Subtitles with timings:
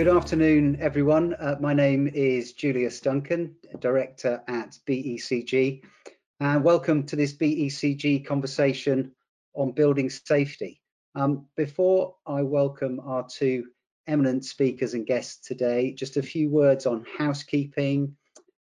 [0.00, 1.34] Good afternoon, everyone.
[1.34, 5.82] Uh, my name is Julius Duncan, Director at BECG,
[6.40, 9.12] and welcome to this BECG conversation
[9.52, 10.80] on building safety.
[11.14, 13.66] Um, before I welcome our two
[14.06, 18.16] eminent speakers and guests today, just a few words on housekeeping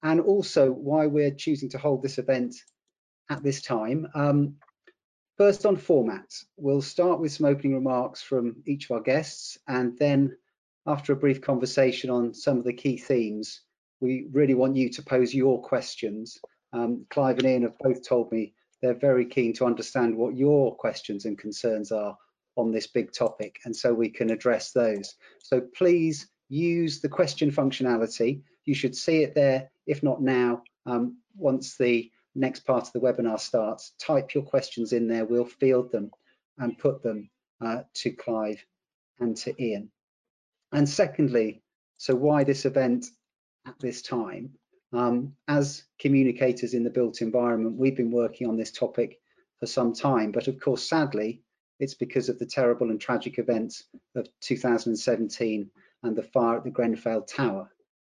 [0.04, 2.54] and also why we're choosing to hold this event
[3.30, 4.10] at this time.
[4.14, 4.56] Um,
[5.38, 9.98] first on format, we'll start with some opening remarks from each of our guests and
[9.98, 10.36] then
[10.86, 13.62] after a brief conversation on some of the key themes,
[14.02, 16.38] we really want you to pose your questions.
[16.74, 20.76] Um, Clive and Ian have both told me they're very keen to understand what your
[20.76, 22.18] questions and concerns are
[22.58, 25.16] on this big topic, and so we can address those.
[25.40, 28.42] So please use the question functionality.
[28.66, 33.00] You should see it there, if not now, um, once the next part of the
[33.00, 33.94] webinar starts.
[34.00, 36.12] Type your questions in there, we'll field them
[36.58, 37.30] and put them
[37.62, 38.64] uh, to Clive
[39.20, 39.90] and to Ian.
[40.74, 41.62] And secondly,
[41.98, 43.06] so why this event
[43.68, 44.58] at this time?
[44.92, 49.20] Um, as communicators in the built environment, we've been working on this topic
[49.60, 51.44] for some time, but of course, sadly,
[51.80, 53.84] it's because of the terrible and tragic events
[54.16, 55.70] of 2017
[56.02, 57.70] and the fire at the Grenfell Tower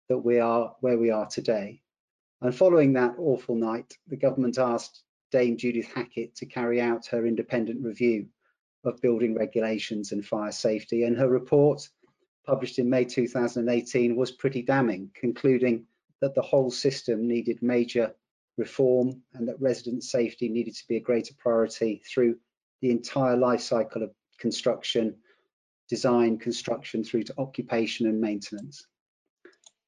[0.09, 1.81] that we are where we are today.
[2.42, 7.27] And following that awful night, the government asked Dame Judith Hackitt to carry out her
[7.27, 8.30] independent review
[8.83, 11.88] of building regulations and fire safety, and her report
[12.47, 15.85] published in May 2018 was pretty damning, concluding
[16.21, 18.15] that the whole system needed major
[18.57, 22.37] reform and that resident safety needed to be a greater priority through
[22.81, 25.15] the entire life cycle of construction,
[25.89, 28.87] design, construction through to occupation and maintenance.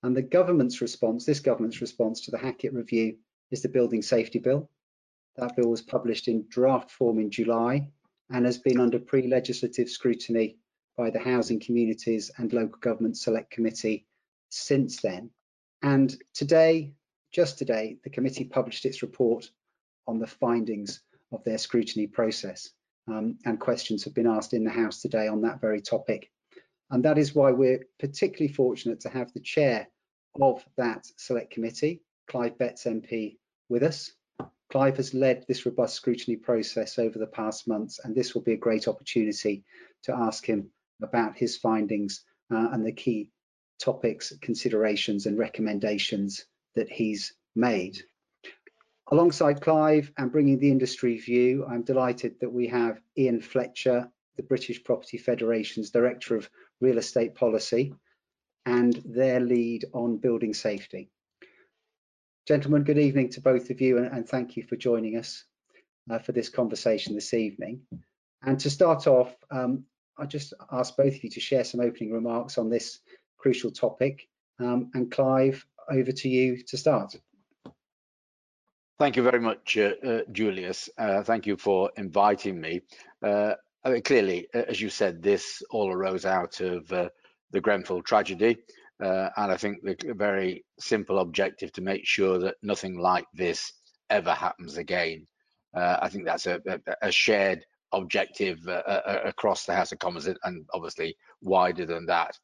[0.03, 3.17] And the government's response, this government's response to the Hackitt review
[3.51, 4.69] is the Building Safety Bill.
[5.37, 7.89] That bill was published in draft form in July
[8.29, 10.57] and has been under pre-legislative scrutiny
[10.99, 14.05] by the Housing Communities and Local Government Select Committee
[14.49, 15.29] since then.
[15.81, 16.93] And today,
[17.31, 19.49] just today, the committee published its report
[20.07, 20.99] on the findings
[21.31, 22.71] of their scrutiny process.
[23.07, 26.29] Um, and questions have been asked in the House today on that very topic.
[26.91, 29.87] And that is why we're particularly fortunate to have the chair
[30.41, 33.37] of that select committee, Clive Betts MP,
[33.69, 34.11] with us.
[34.69, 38.53] Clive has led this robust scrutiny process over the past months, and this will be
[38.53, 39.63] a great opportunity
[40.03, 40.69] to ask him
[41.01, 43.31] about his findings uh, and the key
[43.79, 46.45] topics, considerations and recommendations
[46.75, 48.01] that he's made.
[49.11, 54.43] Alongside Clive and bringing the industry view, I'm delighted that we have Ian Fletcher, the
[54.43, 56.49] British Property Federation's Director of
[56.79, 57.93] Real Estate Policy,
[58.65, 61.09] and their lead on building safety.
[62.47, 65.43] Gentlemen, good evening to both of you and, and thank you for joining us
[66.09, 67.81] uh, for this conversation this evening.
[68.43, 69.85] And to start off, um,
[70.19, 72.99] I just ask both of you to share some opening remarks on this
[73.37, 74.27] crucial topic.
[74.59, 77.15] Um, and Clive, over to you to start.
[78.99, 80.89] Thank you very much, uh, uh, Julius.
[80.97, 82.81] Uh, thank you for inviting me.
[83.23, 83.53] Uh,
[83.85, 87.07] I mean, clearly, as you said, this all arose out of uh,
[87.51, 88.57] the Grenfell tragedy.
[89.01, 93.71] Uh, and I think the very simple objective to make sure that nothing like this
[94.09, 95.25] ever happens again.
[95.73, 96.59] I think that's a,
[97.01, 102.05] a shared objective uh, uh, uh, across the House of Commons and obviously wider than
[102.07, 102.37] that.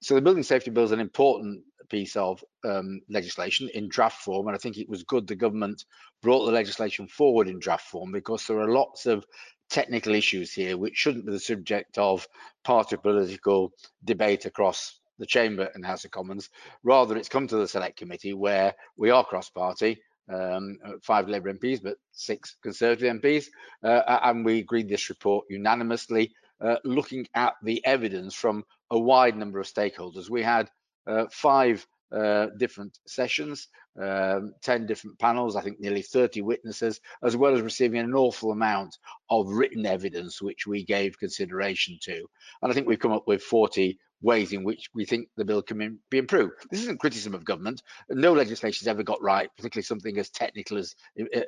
[0.00, 4.48] So the Building Safety Bill is an important piece of um, legislation in draft form,
[4.48, 5.84] and I think it was good the government
[6.22, 9.24] brought the legislation forward in draft form because there are lots of
[9.68, 12.26] technical issues here which shouldn't be the subject of
[12.64, 13.72] party political
[14.04, 16.50] debate across the chamber and House of Commons.
[16.82, 19.98] Rather, it's come to the Select Committee where we are cross-party
[20.32, 23.46] um, uh, five Labour MPs, but six Conservative MPs,
[23.82, 29.36] uh, and we agreed this report unanimously, uh, looking at the evidence from a wide
[29.36, 30.30] number of stakeholders.
[30.30, 30.70] We had
[31.06, 33.68] uh, five uh, different sessions,
[34.00, 38.52] um, 10 different panels, I think nearly 30 witnesses, as well as receiving an awful
[38.52, 38.96] amount
[39.30, 42.26] of written evidence, which we gave consideration to.
[42.62, 45.62] And I think we've come up with 40 ways in which we think the bill
[45.62, 46.54] can be improved.
[46.70, 47.82] This isn't criticism of government.
[48.08, 50.94] No legislation's ever got right, particularly something as technical as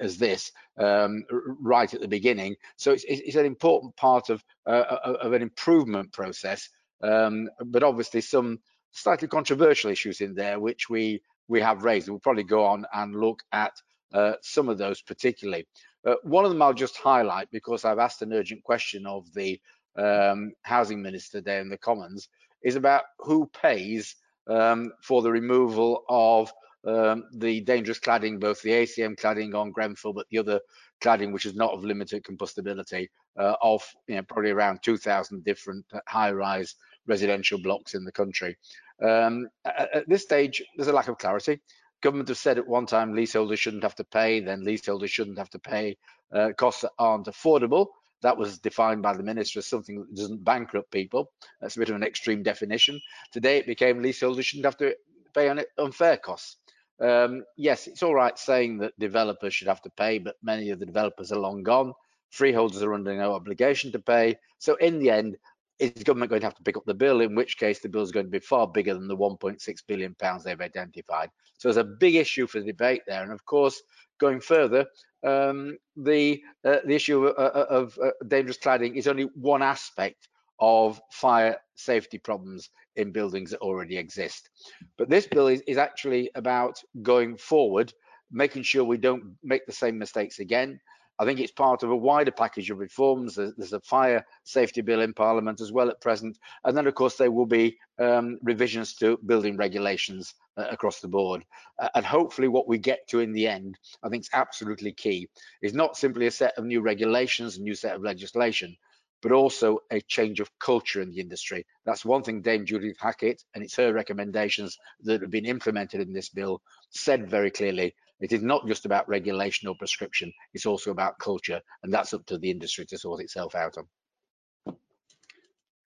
[0.01, 2.57] as this, um, right at the beginning.
[2.77, 6.69] So it's, it's an important part of uh, of an improvement process.
[7.03, 8.59] Um, but obviously some
[8.93, 12.09] slightly controversial issues in there which we we have raised.
[12.09, 13.73] We'll probably go on and look at
[14.13, 15.67] uh, some of those particularly.
[16.07, 19.61] Uh, one of them I'll just highlight because I've asked an urgent question of the
[19.97, 22.29] um, housing minister there in the Commons
[22.63, 24.17] is about who pays
[24.49, 26.53] um, for the removal of
[26.87, 30.61] um, the dangerous cladding, both the ACM cladding on Grenfell, but the other
[31.03, 35.85] cladding, which is not of limited combustibility, uh, of you know, probably around 2,000 different
[36.07, 36.75] high-rise
[37.07, 38.57] residential blocks in the country.
[39.03, 41.61] Um, at, at, this stage, there's a lack of clarity.
[42.01, 45.51] Government have said at one time leaseholders shouldn't have to pay, then leaseholders shouldn't have
[45.51, 45.97] to pay
[46.33, 47.87] uh, costs that aren't affordable.
[48.23, 51.31] That was defined by the minister as something that doesn't bankrupt people.
[51.61, 53.01] That's a bit of an extreme definition.
[53.33, 54.95] Today it became leaseholders shouldn't have to
[55.35, 56.57] pay on unfair costs.
[57.01, 60.81] Um, yes, it's all right saying that developers should have to pay, but many of
[60.81, 61.93] the developers are long gone.
[62.31, 64.37] Freeholders are under no obligation to pay.
[64.59, 65.37] So in the end,
[65.79, 67.21] is the government going to have to pick up the bill?
[67.21, 70.15] In which case, the bill is going to be far bigger than the 1.6 billion
[70.17, 71.31] pounds they've identified.
[71.57, 73.23] So there's a big issue for the debate there.
[73.23, 73.81] And of course,
[74.19, 74.87] going further,
[75.27, 80.29] um, the uh, the issue of, uh, of uh, dangerous cladding is only one aspect
[80.61, 84.51] of fire safety problems in buildings that already exist.
[84.97, 87.93] But this bill is, is actually about going forward,
[88.31, 90.81] making sure we don't make the same mistakes again.
[91.21, 93.35] I think it's part of a wider package of reforms.
[93.35, 96.39] There's, a fire safety bill in Parliament as well at present.
[96.65, 101.09] And then, of course, there will be um, revisions to building regulations uh, across the
[101.09, 101.45] board.
[101.79, 105.29] Uh, and hopefully what we get to in the end, I think is absolutely key,
[105.63, 108.77] is not simply a set of new regulations, a new set of legislation,
[109.23, 111.67] but also a change of culture in the industry.
[111.85, 116.13] That's one thing Dame Judith Hackitt, and it's her recommendations that have been implemented in
[116.13, 117.95] this bill, said very clearly.
[118.21, 122.27] It is not just about regulation or prescription, it's also about culture, and that's up
[122.27, 124.77] to the industry to sort itself out on.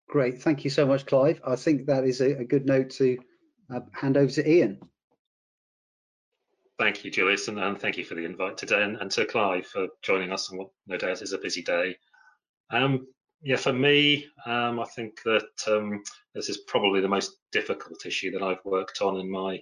[0.07, 1.39] Great, thank you so much, Clive.
[1.45, 3.17] I think that is a, a good note to
[3.73, 4.79] uh, hand over to Ian.
[6.77, 9.67] Thank you, Julius, and, and thank you for the invite today, and, and, to Clive
[9.67, 11.97] for joining us on what no doubt is a busy day.
[12.71, 13.07] Um,
[13.41, 18.31] yeah, for me, um, I think that um, this is probably the most difficult issue
[18.31, 19.61] that I've worked on in my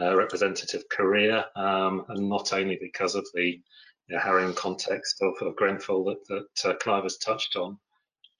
[0.00, 3.60] uh, representative career, um, and not only because of the
[4.08, 7.78] you know, harrowing context of, of Grenfell that, that uh, Clive has touched on.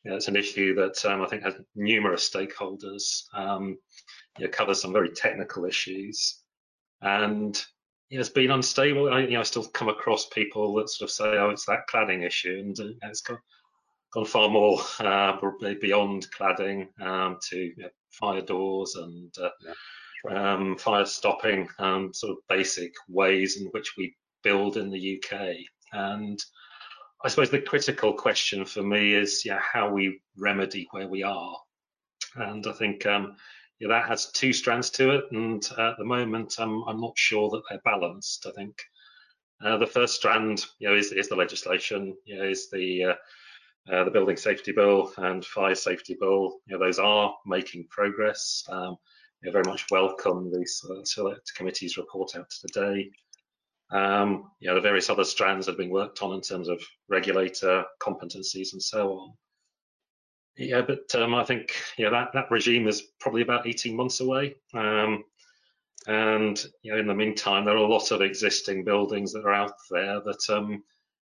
[0.05, 3.79] You know, it's an issue that um, I think has numerous stakeholders, um,
[4.39, 6.43] you know, covers some very technical issues,
[7.03, 7.63] and
[8.09, 9.13] you know, it's been unstable.
[9.13, 11.89] I, you know, I still come across people that sort of say, "Oh, it's that
[11.93, 13.39] cladding issue," and uh, it's got
[14.15, 15.37] gone far more uh,
[15.81, 19.51] beyond cladding um, to you know, fire doors and uh,
[20.31, 20.55] yeah.
[20.55, 25.57] um, fire stopping, um, sort of basic ways in which we build in the UK.
[25.93, 26.39] And
[27.25, 31.57] I suppose the critical question for me is yeah, how we remedy where we are.
[32.37, 33.37] And I think um,
[33.81, 35.25] yeah, that has two strands to it.
[35.33, 38.47] And at the moment, I'm not sure that they're balanced.
[38.47, 38.77] I think
[39.65, 43.15] uh, the first strand you know, is, is the legislation, you know, is the uh,
[43.93, 48.65] uh, the Building Safety Bill and Fire Safety Bill, you know, those are making progress.
[48.71, 48.97] Um,
[49.43, 50.67] you know, very much welcome the
[51.05, 53.11] Select Committee's report out today.
[53.91, 56.83] Um, you know, the various other strands that have been worked on in terms of
[57.09, 59.33] regulator competencies and so on.
[60.57, 64.55] Yeah, but um, I think yeah that that regime is probably about 18 months away.
[64.73, 65.25] Um,
[66.07, 69.55] and you know, in the meantime, there are a lot of existing buildings that are
[69.55, 70.83] out there that um,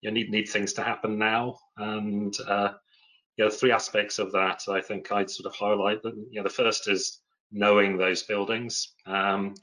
[0.01, 1.57] you need need things to happen now.
[1.77, 2.73] And uh,
[3.51, 6.01] three aspects of that I think I'd sort of highlight.
[6.03, 7.21] That you know, the first is
[7.51, 8.95] knowing those buildings.
[9.06, 9.56] Um,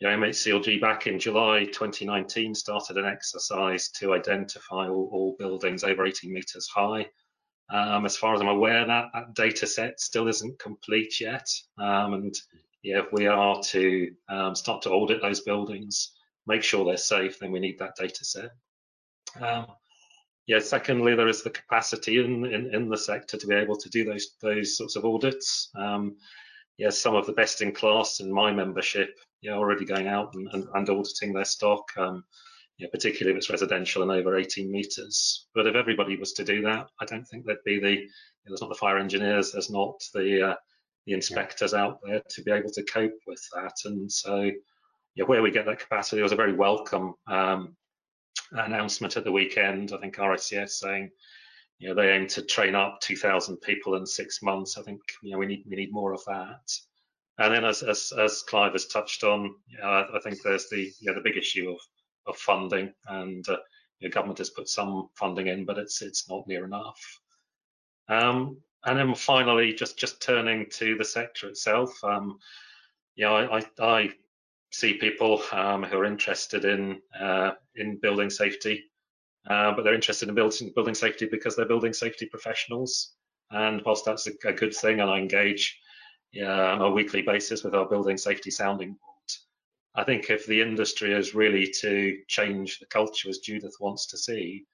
[0.00, 5.84] you know, MHCLG back in July 2019 started an exercise to identify all, all buildings
[5.84, 7.06] over 18 meters high.
[7.68, 11.48] Um, as far as I'm aware, that, that data set still isn't complete yet.
[11.78, 12.34] Um, and
[12.82, 16.12] yeah, if we are to um, start to audit those buildings,
[16.46, 18.50] make sure they're safe, then we need that data set.
[19.40, 19.66] Um,
[20.46, 23.90] yeah, secondly, there is the capacity in, in, in, the sector to be able to
[23.90, 25.70] do those those sorts of audits.
[25.76, 26.16] Um,
[26.78, 30.48] yeah, some of the best in class in my membership, yeah, already going out and,
[30.52, 31.90] and, and auditing their stock,
[32.78, 35.46] um, yeah, particularly if it's residential and over 18 meters.
[35.54, 38.08] But if everybody was to do that, I don't think there'd be the, you know,
[38.46, 40.54] there's not the fire engineers, there's not the, uh,
[41.06, 41.84] the inspectors yeah.
[41.84, 43.74] out there to be able to cope with that.
[43.84, 44.50] And so,
[45.14, 47.76] yeah, where we get that capacity was a very welcome um,
[48.52, 49.92] announcement at the weekend.
[49.92, 51.10] I think RICS saying,
[51.78, 54.78] you know, they aim to train up 2,000 people in six months.
[54.78, 56.72] I think you know we need we need more of that.
[57.38, 60.70] And then, as as, as Clive has touched on, you know, I, I, think there's
[60.70, 61.78] the you know, the big issue of
[62.26, 63.56] of funding, and uh,
[64.00, 67.20] the government has put some funding in, but it's it's not near enough.
[68.08, 72.38] Um, and then finally, just just turning to the sector itself, um,
[73.18, 74.10] I, I, I
[74.70, 78.84] see people um, who are interested in uh, in building safety,
[79.48, 83.12] uh, but they're interested in building building safety because they're building safety professionals.
[83.50, 85.80] And whilst that's a, a good thing, and I engage
[86.32, 89.15] yeah, on a weekly basis with our building safety sounding board,
[89.96, 94.18] I think if the industry is really to change the culture as Judith wants to
[94.18, 94.66] see,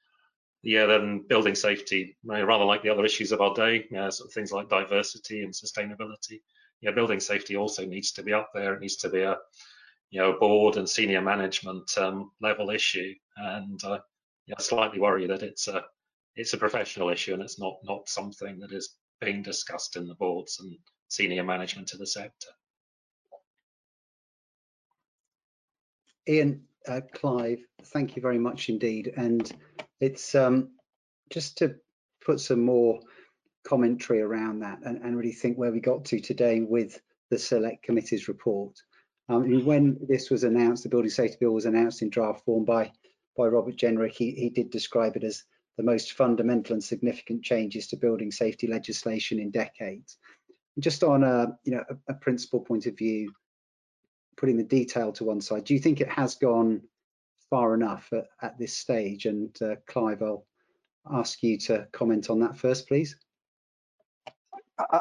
[0.62, 4.52] yeah, then building safety, rather like the other issues of our day, sort of things
[4.52, 6.40] like diversity and sustainability.
[6.80, 8.74] Yeah, building safety also needs to be up there.
[8.74, 9.36] It needs to be a
[10.10, 14.00] you know board and senior management um, level issue, and uh,
[14.46, 15.84] yeah, I slightly worry that it's a
[16.36, 20.14] it's a professional issue and it's not not something that is being discussed in the
[20.14, 20.76] boards and
[21.08, 22.48] senior management of the sector.
[26.28, 29.12] Ian, uh, Clive, thank you very much indeed.
[29.16, 29.50] And
[30.00, 30.70] it's um,
[31.30, 31.76] just to
[32.24, 33.00] put some more
[33.64, 37.00] commentary around that and, and, really think where we got to today with
[37.30, 38.76] the select committee's report.
[39.28, 42.90] Um, when this was announced, the building safety bill was announced in draft form by
[43.36, 45.44] by Robert Jenrick, he, he did describe it as
[45.76, 50.18] the most fundamental and significant changes to building safety legislation in decades.
[50.78, 53.32] Just on a you know a, a principal point of view,
[54.36, 56.82] putting the detail to one side, do you think it has gone
[57.50, 59.26] far enough at, at this stage?
[59.26, 60.46] And uh, Clive, I'll
[61.10, 63.16] ask you to comment on that first, please.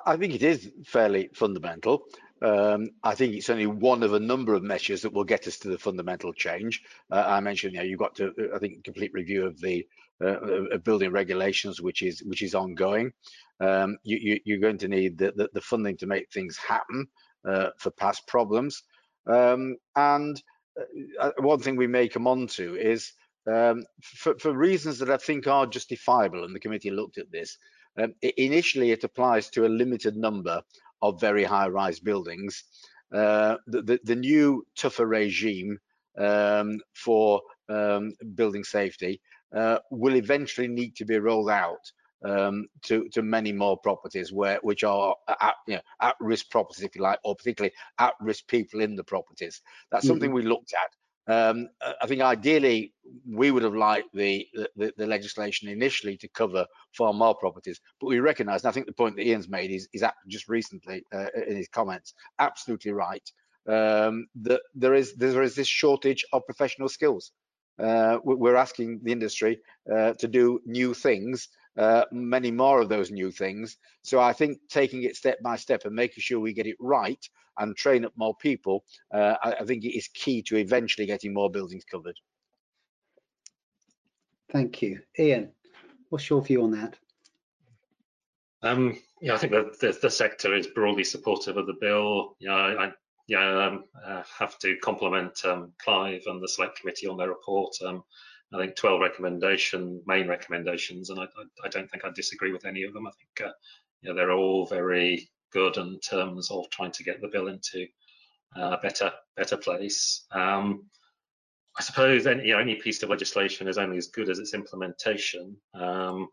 [0.05, 2.03] I think it is fairly fundamental.
[2.41, 5.57] Um, I think it's only one of a number of measures that will get us
[5.59, 6.83] to the fundamental change.
[7.11, 9.87] Uh, I mentioned, you know, you've got to, I think, complete review of the
[10.23, 10.39] uh,
[10.71, 13.11] of building regulations, which is which is ongoing.
[13.59, 17.07] Um, you, are going to need the, the, the, funding to make things happen
[17.47, 18.83] uh, for past problems.
[19.27, 20.41] Um, and
[20.79, 23.13] uh, uh, one thing we may come on to is
[23.47, 27.57] um, for, for, reasons that I think are justifiable, and the committee looked at this.
[27.99, 30.61] Um, initially, it applies to a limited number
[31.01, 32.63] of very high-rise buildings.
[33.13, 35.77] Uh, the, the, the, new tougher regime
[36.17, 39.19] um, for um, building safety
[39.53, 41.91] uh, will eventually need to be rolled out
[42.23, 46.83] um, to to many more properties where which are at, you know, at risk properties,
[46.83, 49.61] if you like, or particularly at risk people in the properties.
[49.91, 50.11] That's mm -hmm.
[50.11, 50.91] something we looked at.
[51.27, 51.69] Um,
[52.01, 52.93] I think ideally
[53.27, 56.65] we would have liked the, the, the legislation initially to cover
[56.97, 59.87] far more properties, but we recognise, and I think the point that Ian's made is,
[59.93, 63.31] is just recently uh, in his comments, absolutely right.
[63.67, 67.31] Um, that there is there is this shortage of professional skills.
[67.77, 69.59] Uh, we're asking the industry
[69.91, 71.47] uh, to do new things
[71.77, 73.77] uh, many more of those new things.
[74.03, 77.23] So I think taking it step by step and making sure we get it right
[77.57, 81.33] and train up more people, uh, I, I, think it is key to eventually getting
[81.33, 82.17] more buildings covered.
[84.51, 84.99] Thank you.
[85.17, 85.51] Ian,
[86.09, 86.97] what's your view on that?
[88.63, 92.35] Um, yeah, I think that the, the, sector is broadly supportive of the bill.
[92.39, 92.91] Yeah, I,
[93.27, 97.73] yeah, um, uh, have to compliment um, Clive and the Select Committee on their report.
[97.83, 98.03] Um,
[98.53, 102.65] I think 12 recommendation, main recommendations, and I, I, I don't think I disagree with
[102.65, 103.07] any of them.
[103.07, 103.53] I think uh,
[104.01, 107.85] you know, they're all very good in terms of trying to get the bill into
[108.55, 110.25] a better better place.
[110.31, 110.85] Um,
[111.77, 114.53] I suppose any, you know, any piece of legislation is only as good as its
[114.53, 115.55] implementation.
[115.73, 116.27] Um,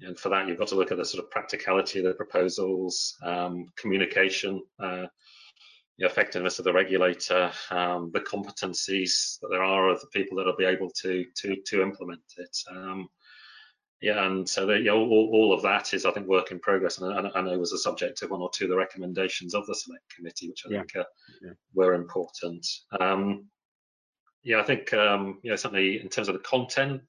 [0.00, 3.16] and for that, you've got to look at the sort of practicality of the proposals,
[3.22, 5.06] um, communication, uh,
[5.98, 10.46] the effectiveness of the regulator, um, the competencies that there are of the people that
[10.46, 12.56] will be able to to to implement it.
[12.70, 13.08] Um,
[14.00, 16.58] yeah, and so the, you know, all, all, of that is, I think, work in
[16.58, 18.76] progress, and I, I, know it was a subject of one or two of the
[18.76, 20.78] recommendations of the select committee, which I yeah.
[20.80, 21.04] think uh,
[21.40, 21.52] yeah.
[21.72, 22.66] were important.
[23.00, 23.46] Um,
[24.42, 27.02] yeah, I think um, you know certainly in terms of the content,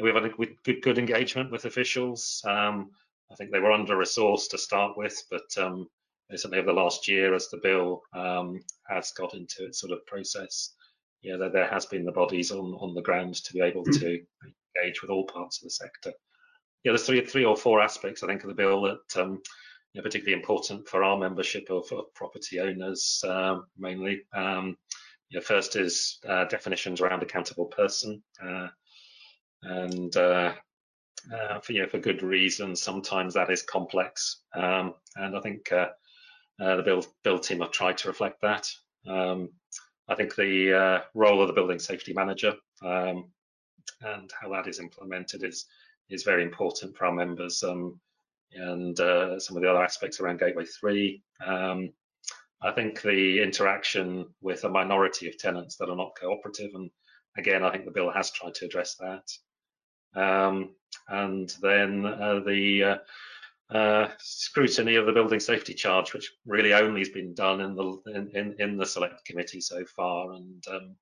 [0.00, 2.42] we've had a good, good engagement with officials.
[2.44, 2.90] Um,
[3.30, 5.88] I think they were under resourced to start with, but um,
[6.30, 10.04] certainly over the last year as the bill um, has got into its sort of
[10.06, 10.74] process,
[11.22, 14.20] yeah, there, there has been the bodies on, on the ground to be able to
[14.76, 16.12] engage with all parts of the sector.
[16.84, 19.40] Yeah, there's three, three or four aspects, I think, of the bill that um,
[19.92, 24.22] you know, particularly important for our membership of, of property owners um, mainly.
[24.34, 24.76] Um,
[25.28, 28.22] you know, first is uh, definitions around accountable person.
[28.40, 28.68] Uh,
[29.62, 30.52] and uh,
[31.34, 32.76] uh, for you know, for good reason.
[32.76, 35.88] Sometimes that is complex, um, and I think uh, uh,
[36.58, 38.70] the build, build team have tried to reflect that.
[39.06, 39.50] Um,
[40.08, 43.30] I think the uh, role of the building safety manager um,
[44.02, 45.66] and how that is implemented is
[46.08, 47.64] is very important for our members.
[47.64, 48.00] Um,
[48.52, 51.22] and uh, some of the other aspects around Gateway 3.
[51.44, 51.92] Um,
[52.62, 56.90] I think the interaction with a minority of tenants that are not cooperative, and
[57.36, 60.20] again, I think the bill has tried to address that.
[60.20, 60.70] Um,
[61.08, 62.96] and then uh, the uh,
[63.70, 68.00] uh, scrutiny of the building safety charge, which really only has been done in the
[68.14, 70.94] in, in, in the select committee so far, and um,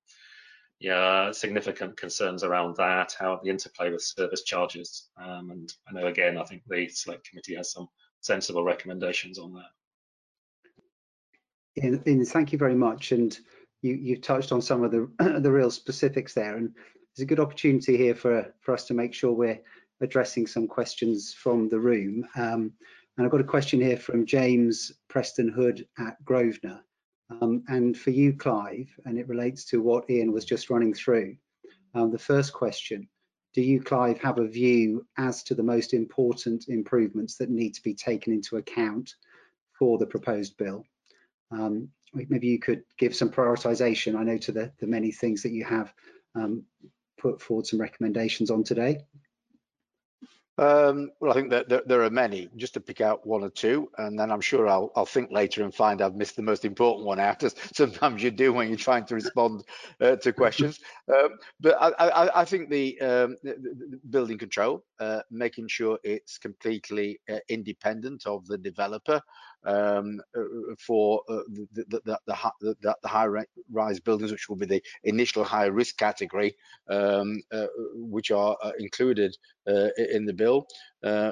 [0.79, 6.07] yeah, significant concerns around that, how the interplay with service charges, um, and I know
[6.07, 7.87] again, I think the select committee has some
[8.21, 9.69] sensible recommendations on that.
[12.25, 13.37] Thank you very much, and
[13.83, 15.07] you you touched on some of the
[15.39, 16.73] the real specifics there, and
[17.15, 19.61] there's a good opportunity here for, for us to make sure we're
[20.01, 22.27] addressing some questions from the room.
[22.35, 22.73] Um,
[23.17, 26.81] and I've got a question here from James Preston Hood at Grosvenor.
[27.29, 31.35] Um, and for you, Clive, and it relates to what Ian was just running through.
[31.95, 33.07] Um, the first question,
[33.53, 37.81] do you, Clive, have a view as to the most important improvements that need to
[37.81, 39.15] be taken into account
[39.79, 40.83] for the proposed bill?
[41.51, 45.51] Um, maybe you could give some prioritization, I know, to the, the many things that
[45.51, 45.93] you have
[46.35, 46.63] um,
[47.17, 49.05] put forward some recommendations on today.
[50.57, 52.49] Um, well, I think that there, there, are many.
[52.55, 55.63] Just to pick out one or two, and then I'm sure I'll, I'll think later
[55.63, 58.77] and find I've missed the most important one out, as sometimes you do when you're
[58.77, 59.63] trying to respond
[60.01, 60.79] uh, to questions.
[61.07, 65.99] Um, but I, I, I, think the, um, the, the building control, uh, making sure
[66.03, 69.21] it's completely uh, independent of the developer,
[69.65, 70.41] um, uh,
[70.79, 72.19] for uh, the, the, the,
[72.61, 76.55] the, the high-rise buildings, which will be the initial high-risk category,
[76.89, 80.67] um, uh, which are included in the bill.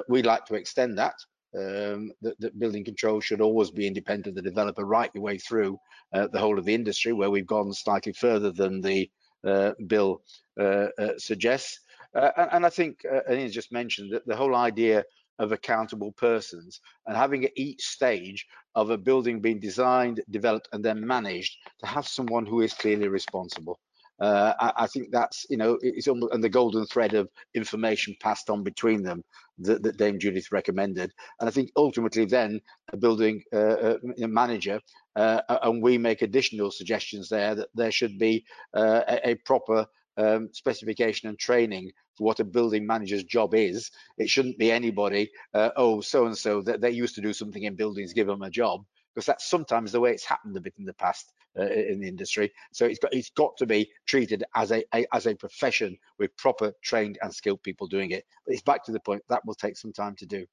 [0.08, 1.14] we'd like to extend that
[1.56, 5.38] um, that, that, building control should always be independent of the developer right the way
[5.38, 5.78] through
[6.12, 9.08] uh, the whole of the industry, where we've gone slightly further than the
[9.46, 10.22] uh, bill
[10.60, 10.86] uh,
[11.16, 11.80] suggests.
[12.14, 15.04] And, and, I think, uh, Ian just mentioned that the whole idea
[15.38, 20.84] of accountable persons and having at each stage of a building being designed, developed, and
[20.84, 23.78] then managed to have someone who is clearly responsible.
[24.20, 28.14] Uh, I, I, think that's, you know, it's almost, and the golden thread of information
[28.20, 29.24] passed on between them
[29.58, 31.12] that, that Dame Judith recommended.
[31.40, 32.60] And I think ultimately then
[32.92, 34.80] a building uh, uh manager,
[35.16, 39.84] uh, and we make additional suggestions there that there should be uh, a, a, proper
[40.16, 43.90] um, specification and training what a building manager's job is.
[44.18, 47.62] It shouldn't be anybody, uh, oh, so and so, that they used to do something
[47.62, 50.74] in buildings, give them a job, because that's sometimes the way it's happened a bit
[50.78, 52.52] in the past uh, in the industry.
[52.72, 56.36] So it's got it's got to be treated as a, a, as a profession with
[56.36, 58.24] proper trained and skilled people doing it.
[58.44, 60.46] But it's back to the point that will take some time to do.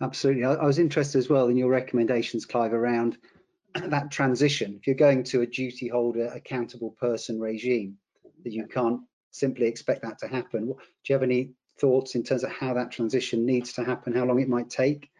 [0.00, 0.44] Absolutely.
[0.44, 3.16] I, I was interested as well in your recommendations, Clive, around
[3.74, 4.76] that transition.
[4.78, 7.96] If you're going to a duty holder accountable person regime,
[8.44, 9.00] that you can't
[9.38, 10.66] simply expect that to happen.
[10.68, 10.74] Do
[11.08, 14.40] you have any thoughts in terms of how that transition needs to happen, how long
[14.40, 15.10] it might take?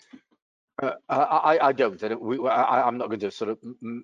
[0.83, 2.03] Uh, I, I, don't.
[2.05, 3.59] I am not going to sort of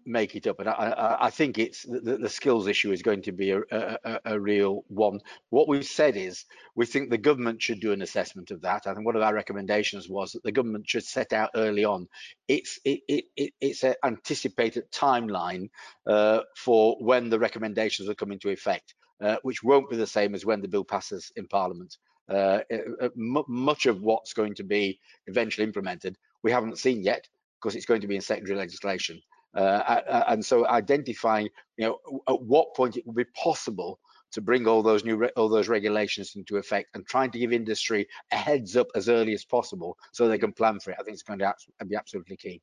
[0.06, 3.32] make it up, and I, I think it's the, the, skills issue is going to
[3.32, 5.20] be a, a, a, real one.
[5.50, 8.86] What we've said is we think the government should do an assessment of that.
[8.86, 12.08] I think one of our recommendations was that the government should set out early on.
[12.48, 15.68] It's it, it, it it's an anticipated timeline
[16.06, 20.34] uh, for when the recommendations will come into effect, uh, which won't be the same
[20.34, 21.96] as when the bill passes in Parliament.
[22.28, 22.60] Uh,
[23.00, 27.28] uh much of what's going to be eventually implemented we haven't seen yet
[27.60, 29.20] because it's going to be in secondary legislation.
[29.54, 34.00] Uh, and so identifying, you know, at what point it will be possible
[34.32, 38.08] to bring all those new all those regulations into effect and trying to give industry
[38.32, 40.96] a heads up as early as possible so they can plan for it.
[40.98, 41.54] I think it's going to
[41.84, 42.62] be absolutely key.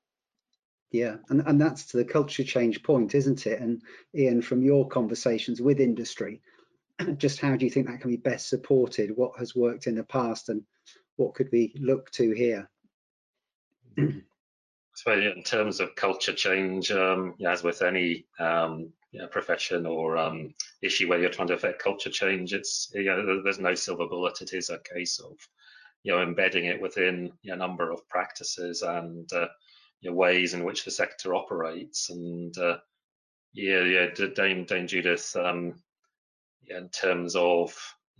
[0.91, 3.59] Yeah, and, and that's to the culture change point, isn't it?
[3.59, 3.81] And
[4.15, 6.41] Ian, from your conversations with industry,
[7.17, 9.15] just how do you think that can be best supported?
[9.15, 10.63] What has worked in the past and
[11.17, 12.69] what could we look to here?
[14.95, 20.17] So in terms of culture change, um, as with any um, you know, profession or
[20.17, 24.07] um, issue where you're trying to affect culture change, it's you know, there's no silver
[24.07, 24.41] bullet.
[24.41, 25.37] It is a case of
[26.03, 29.47] you know embedding it within a number of practices and uh,
[30.01, 32.09] you know, ways in which the sector operates.
[32.09, 32.77] And uh,
[33.53, 35.75] yeah, yeah, Dame Dame Judith, um,
[36.63, 37.75] yeah, in terms of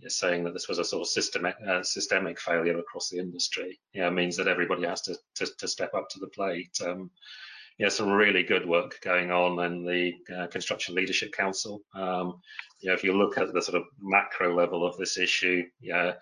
[0.08, 4.00] saying that this was a sort of systemic uh, systemic failure across the industry, you
[4.00, 6.76] know, means that everybody has to to, to step up to the plate.
[6.84, 7.10] Um,
[7.78, 11.80] yeah, some really good work going on in the uh, Construction Leadership Council.
[11.94, 12.40] Um,
[12.80, 16.12] you know, if you look at the sort of macro level of this issue, yeah,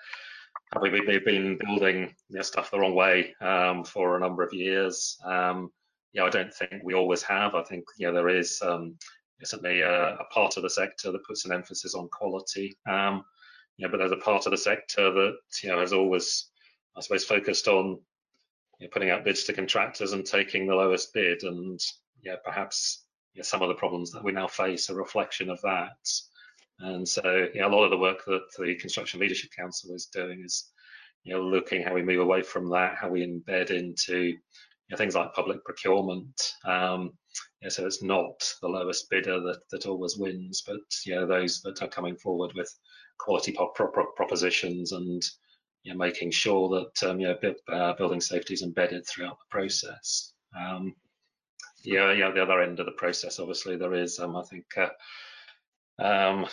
[0.72, 4.52] have we been building you know, stuff the wrong way um, for a number of
[4.52, 5.18] years?
[5.24, 5.70] Um,
[6.12, 7.54] yeah, I don't think we always have.
[7.54, 8.96] I think you know there is um,
[9.42, 12.76] certainly a, a, part of the sector that puts an emphasis on quality.
[12.88, 13.24] Um,
[13.76, 16.50] you know, but there's a part of the sector that you know has always,
[16.96, 17.98] I suppose, focused on
[18.78, 21.81] you know, putting out bids to contractors and taking the lowest bid, and
[22.22, 23.04] yeah, perhaps
[23.42, 25.96] some of the problems that we now face are a reflection of that.
[26.80, 30.42] And so, yeah, a lot of the work that the Construction Leadership Council is doing
[30.44, 30.70] is,
[31.24, 34.34] you know, looking how we move away from that, how we embed into
[34.88, 36.54] you know, things like public procurement.
[36.64, 37.12] Um,
[37.62, 41.60] yeah, so it's not the lowest bidder that, that always wins, but you know, those
[41.62, 42.72] that are coming forward with
[43.18, 45.22] quality pro pro propositions and
[45.82, 49.50] you know, making sure that um, you know, uh, building safety is embedded throughout the
[49.50, 50.32] process.
[50.58, 50.94] Um,
[51.82, 54.88] yeah, yeah, the other end of the process, obviously, there is, um, I think, uh,
[55.98, 56.46] um,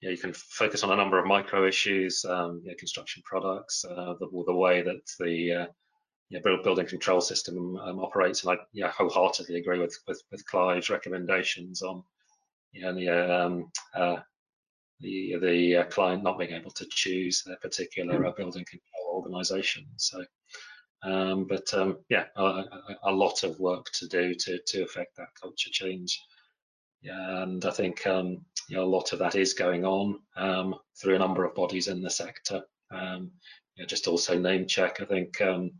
[0.00, 3.22] you, know, you can focus on a number of micro issues, um, you know, construction
[3.24, 5.66] products, uh, the, the, way that the uh,
[6.28, 10.90] you know, building control system um, operates, and I wholeheartedly agree with, with, with Clive's
[10.90, 12.02] recommendations on
[12.74, 14.16] the, um, uh,
[15.00, 19.86] the the uh, client not being able to choose their particular uh, building control organisation.
[19.96, 20.24] So,
[21.02, 22.64] um, but um, yeah, a,
[23.04, 26.20] a, lot of work to do to to affect that culture change.
[27.02, 31.16] And I think um, you know, a lot of that is going on um, through
[31.16, 32.62] a number of bodies in the sector.
[32.90, 33.30] Um,
[33.74, 35.00] you know, just also name check.
[35.00, 35.70] I think um,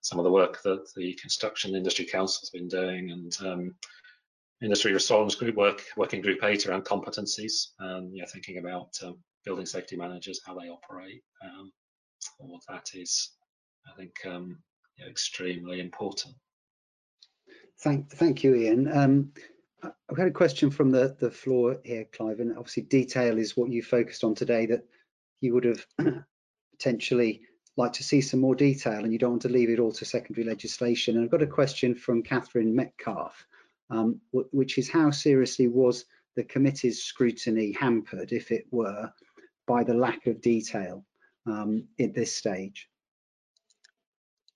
[0.00, 3.74] some of the work that the Construction Industry Council has been doing and um,
[4.62, 9.18] Industry Response Group work, Working Group 8 around competencies, and you know, thinking about um,
[9.44, 11.22] building safety managers, how they operate.
[12.40, 13.30] All of that is,
[13.86, 14.12] I think,
[15.08, 16.34] extremely important.
[17.80, 19.32] Thank, thank you, Ian.
[19.82, 23.70] I've had a question from the, the floor here, Clive, and obviously detail is what
[23.70, 24.84] you focused on today that
[25.40, 25.86] you would have
[26.72, 27.42] potentially
[27.76, 30.04] like to see some more detail and you don't want to leave it all to
[30.04, 31.16] secondary legislation.
[31.16, 33.46] And I've got a question from Catherine Metcalf,
[33.90, 39.12] um, which is how seriously was the committee's scrutiny hampered, if it were,
[39.66, 41.04] by the lack of detail
[41.46, 42.88] um, at this stage?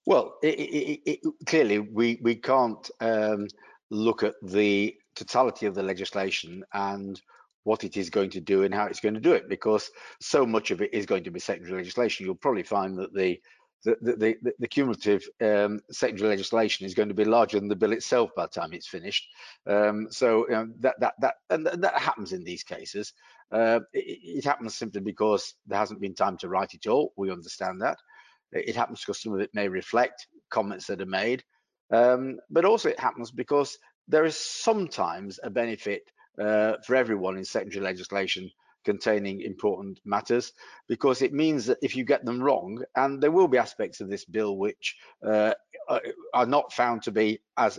[0.05, 3.47] Well, it, it, it, clearly we, we can't um,
[3.91, 7.21] look at the totality of the legislation and
[7.65, 10.45] what it is going to do and how it's going to do it because so
[10.45, 12.27] much of it is going to be secondary legislation.
[12.27, 13.41] You'll probably find that the
[13.85, 17.77] the, the, the, the cumulative um, secondary legislation is going to be larger than the
[17.77, 19.29] bill itself by the time it's finished.
[19.67, 20.47] Um, so
[20.81, 23.13] that that that and that happens in these cases.
[23.51, 27.13] Uh, it, it, happens simply because there hasn't been time to write it all.
[27.17, 27.99] We understand that.
[28.53, 31.43] It happens because some of it may reflect comments that are made,
[31.91, 33.77] um, but also it happens because
[34.09, 36.03] there is sometimes a benefit
[36.41, 38.51] uh, for everyone in secondary legislation
[38.85, 40.53] containing important matters
[40.89, 44.11] because it means that if you get them wrong and there will be aspects of
[44.11, 45.53] this bill which uh,
[46.35, 47.79] are not found to be as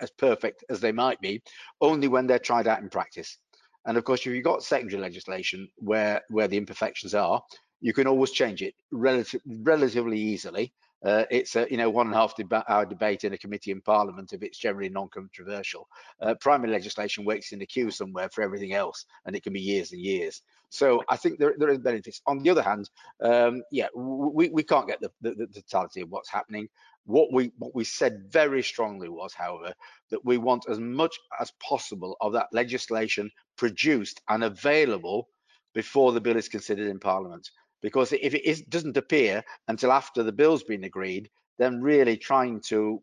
[0.00, 1.42] as perfect as they might be
[1.80, 3.38] only when they're tried out in practice.
[3.86, 7.42] And of course if you've got secondary legislation where where the imperfections are
[7.80, 10.72] you can always change it relative, relatively easily
[11.04, 13.70] uh, it's a you know one and a half deba hour debate in a committee
[13.70, 15.88] in Parliament if it's generally non-controversial.
[16.20, 19.60] Uh, primary legislation waits in the queue somewhere for everything else, and it can be
[19.60, 20.42] years and years.
[20.68, 22.22] So I think there, there are benefits.
[22.26, 22.90] On the other hand,
[23.22, 26.68] um, yeah, we, we can't get the, the, the totality of what's happening.
[27.06, 29.74] What we what we said very strongly was, however,
[30.10, 35.28] that we want as much as possible of that legislation produced and available
[35.72, 37.50] before the bill is considered in Parliament
[37.82, 42.58] because if it is, doesn't appear until after the bill's been agreed, then really trying
[42.58, 43.02] to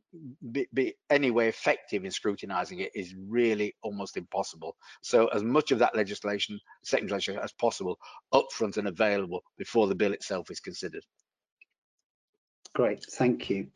[0.52, 4.76] be, be anyway effective in scrutinizing it is really almost impossible.
[5.02, 8.00] So as much of that legislation, second legislation as possible,
[8.34, 11.04] upfront and available before the bill itself is considered.
[12.74, 13.68] Great, thank you.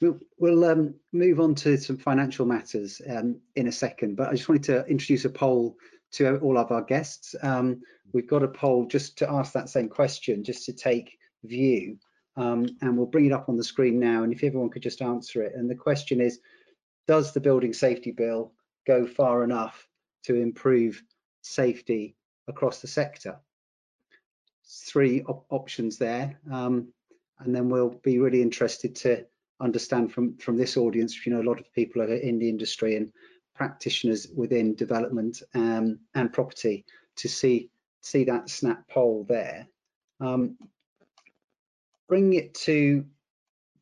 [0.00, 4.32] We'll, we'll um, move on to some financial matters um, in a second, but I
[4.32, 5.76] just wanted to introduce a poll
[6.12, 7.34] to all of our guests.
[7.42, 11.98] Um, we've got a poll just to ask that same question, just to take view,
[12.36, 14.22] um, and we'll bring it up on the screen now.
[14.22, 15.52] And if everyone could just answer it.
[15.54, 16.40] And the question is,
[17.06, 18.52] does the Building Safety Bill
[18.86, 19.88] go far enough
[20.24, 21.02] to improve
[21.42, 22.16] safety
[22.48, 23.38] across the sector?
[24.86, 26.40] Three op options there.
[26.50, 26.88] Um,
[27.38, 29.24] and then we'll be really interested to
[29.60, 32.96] understand from from this audience, you know, a lot of people are in the industry
[32.96, 33.12] and
[33.56, 36.84] practitioners within development um, and property
[37.16, 37.70] to see
[38.02, 39.66] see that snap poll there.
[40.20, 40.56] Um,
[42.08, 43.04] bring it to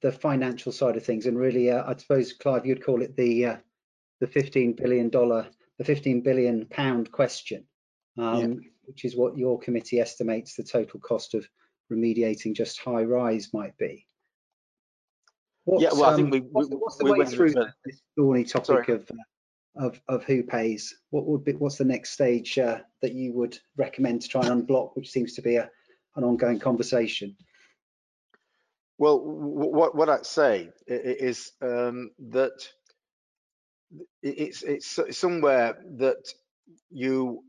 [0.01, 3.47] the financial side of things, and really, uh, I suppose, Clive, you'd call it the
[3.47, 3.57] uh,
[4.21, 5.47] the 15 billion dollar,
[5.79, 7.65] the 15 billion pound question,
[8.19, 8.69] um, yeah.
[8.85, 11.47] which is what your committee estimates the total cost of
[11.93, 14.07] remediating just high rise might be.
[15.65, 18.45] What's, yeah, well, I think um, we, what's, what's the we way through this thorny
[18.45, 18.93] topic Sorry.
[18.93, 19.15] of uh,
[19.77, 23.59] of, of who pays, what would be, what's the next stage uh, that you would
[23.77, 25.71] recommend to try and unblock, which seems to be a,
[26.17, 27.37] an ongoing conversation?
[28.99, 32.69] Well, what, what I'd say is um, that
[34.23, 36.29] it's, it's somewhere that
[36.91, 37.43] you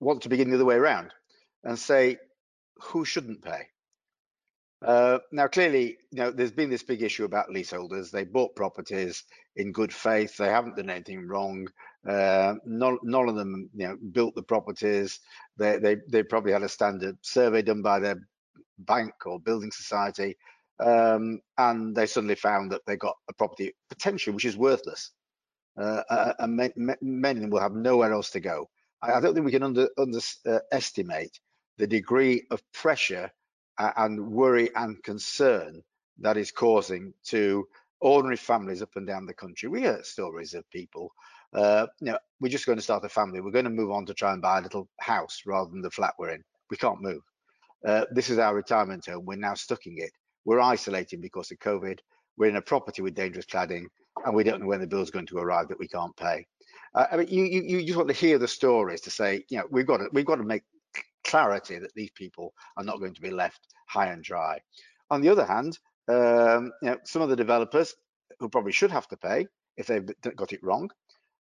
[0.00, 1.12] want to begin the other way around
[1.64, 2.18] and say,
[2.80, 3.68] who shouldn't pay?
[4.84, 8.10] Uh, now, clearly, you know, there's been this big issue about leaseholders.
[8.10, 9.24] They bought properties
[9.56, 10.36] in good faith.
[10.36, 11.68] They haven't done anything wrong.
[12.08, 15.18] Uh, none, none of them, you know, built the properties.
[15.56, 18.20] They, they, they probably had a standard survey done by their
[18.78, 20.36] bank or building society,
[20.78, 25.10] um, and they suddenly found that they got a property potentially which is worthless.
[25.76, 26.56] Uh, and
[27.00, 28.68] many, will have nowhere else to go.
[29.00, 31.38] I, don't think we can under, underestimate uh,
[31.76, 33.30] the degree of pressure
[33.78, 35.82] and worry and concern
[36.18, 37.66] that is causing to
[38.00, 39.68] ordinary families up and down the country.
[39.68, 41.12] We hear stories of people,
[41.54, 43.40] uh, you know, we're just going to start a family.
[43.40, 45.90] We're going to move on to try and buy a little house rather than the
[45.90, 46.44] flat we're in.
[46.70, 47.22] We can't move.
[47.86, 49.24] Uh, this is our retirement home.
[49.24, 50.12] We're now stuck in it.
[50.44, 51.98] We're isolating because of COVID.
[52.36, 53.86] We're in a property with dangerous cladding,
[54.24, 56.46] and we don't know when the bill's going to arrive that we can't pay.
[56.94, 59.58] Uh, I mean, you, you you just want to hear the stories to say, you
[59.58, 60.62] know, we've got to we've got to make
[61.24, 64.58] clarity that these people are not going to be left high and dry.
[65.10, 65.78] On the other hand,
[66.08, 67.94] um, you know, some of the developers
[68.38, 70.90] who probably should have to pay if they've got it wrong,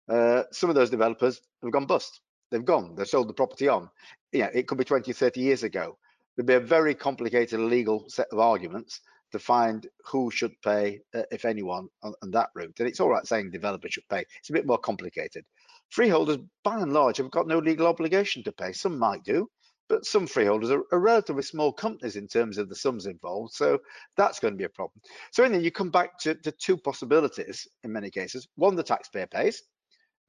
[0.09, 2.21] uh, some of those developers have gone bust.
[2.51, 3.89] They've gone, they've sold the property on.
[4.31, 5.97] Yeah, it could be 20, 30 years ago.
[6.35, 11.23] There'd be a very complicated legal set of arguments to find who should pay, uh,
[11.31, 12.75] if anyone, on, on, that route.
[12.79, 14.23] And it's all right saying developers should pay.
[14.39, 15.43] It's a bit more complicated.
[15.89, 18.71] Freeholders, by and large, have got no legal obligation to pay.
[18.71, 19.49] Some might do,
[19.89, 23.53] but some freeholders are, are, relatively small companies in terms of the sums involved.
[23.53, 23.79] So
[24.15, 25.01] that's going to be a problem.
[25.31, 28.47] So then you come back to, two possibilities in many cases.
[28.55, 29.63] One, the taxpayer pays.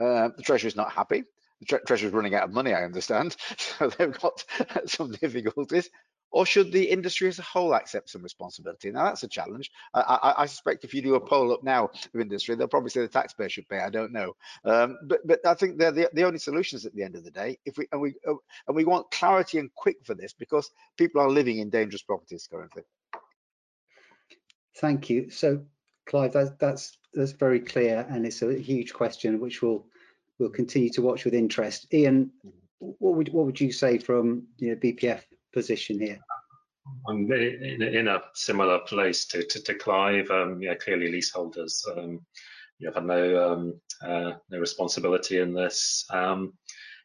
[0.01, 1.25] Uh, the Treasury is not happy.
[1.61, 3.37] The tre Treasury is running out of money, I understand.
[3.59, 4.44] So they've got
[4.87, 5.90] some difficulties
[6.31, 8.91] or should the industry as a whole accept some responsibility?
[8.91, 9.71] Now that's a challenge.
[9.95, 12.91] I, I, I, suspect if you do a poll up now of industry, they'll probably
[12.91, 13.81] say the taxpayer should pay.
[13.81, 17.03] I don't know, um, but but I think they're the, the only solutions at the
[17.03, 17.59] end of the day.
[17.64, 18.35] If we and we uh,
[18.67, 22.49] and we want clarity and quick for this because people are living in dangerous properties
[22.51, 22.83] currently.
[24.77, 25.31] Thank you.
[25.31, 25.62] So
[26.07, 29.87] Clive, that, that's that's very clear, and it's a huge question which we'll
[30.38, 31.93] we'll continue to watch with interest.
[31.93, 32.31] Ian,
[32.79, 36.19] what would what would you say from you know, BPF position here?
[37.09, 40.31] I'm in, in a similar place to, to, to Clive.
[40.31, 42.21] Um, yeah, clearly leaseholders um,
[42.79, 46.05] you have no um, uh, no responsibility in this.
[46.11, 46.55] Um,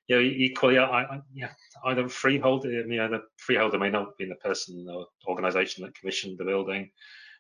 [0.07, 1.51] you know, equally, I, I, yeah,
[1.85, 6.37] either freeholder, you know, the freeholder may not be the person or organisation that commissioned
[6.37, 6.89] the building.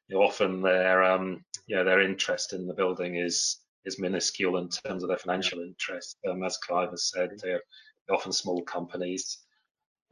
[0.07, 4.69] You know, often their um, yeah, their interest in the building is is minuscule in
[4.69, 6.17] terms of their financial interest.
[6.27, 7.61] Um, as Clive has said, they're
[8.11, 9.39] often small companies.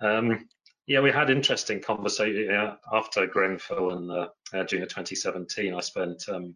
[0.01, 0.47] Um,
[0.91, 5.73] yeah, we had interesting conversation yeah, after Grenfell in uh, June of 2017.
[5.73, 6.53] I spent um,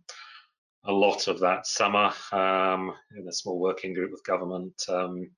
[0.84, 4.74] a lot of that summer um, in a small working group with government.
[4.90, 5.32] Um,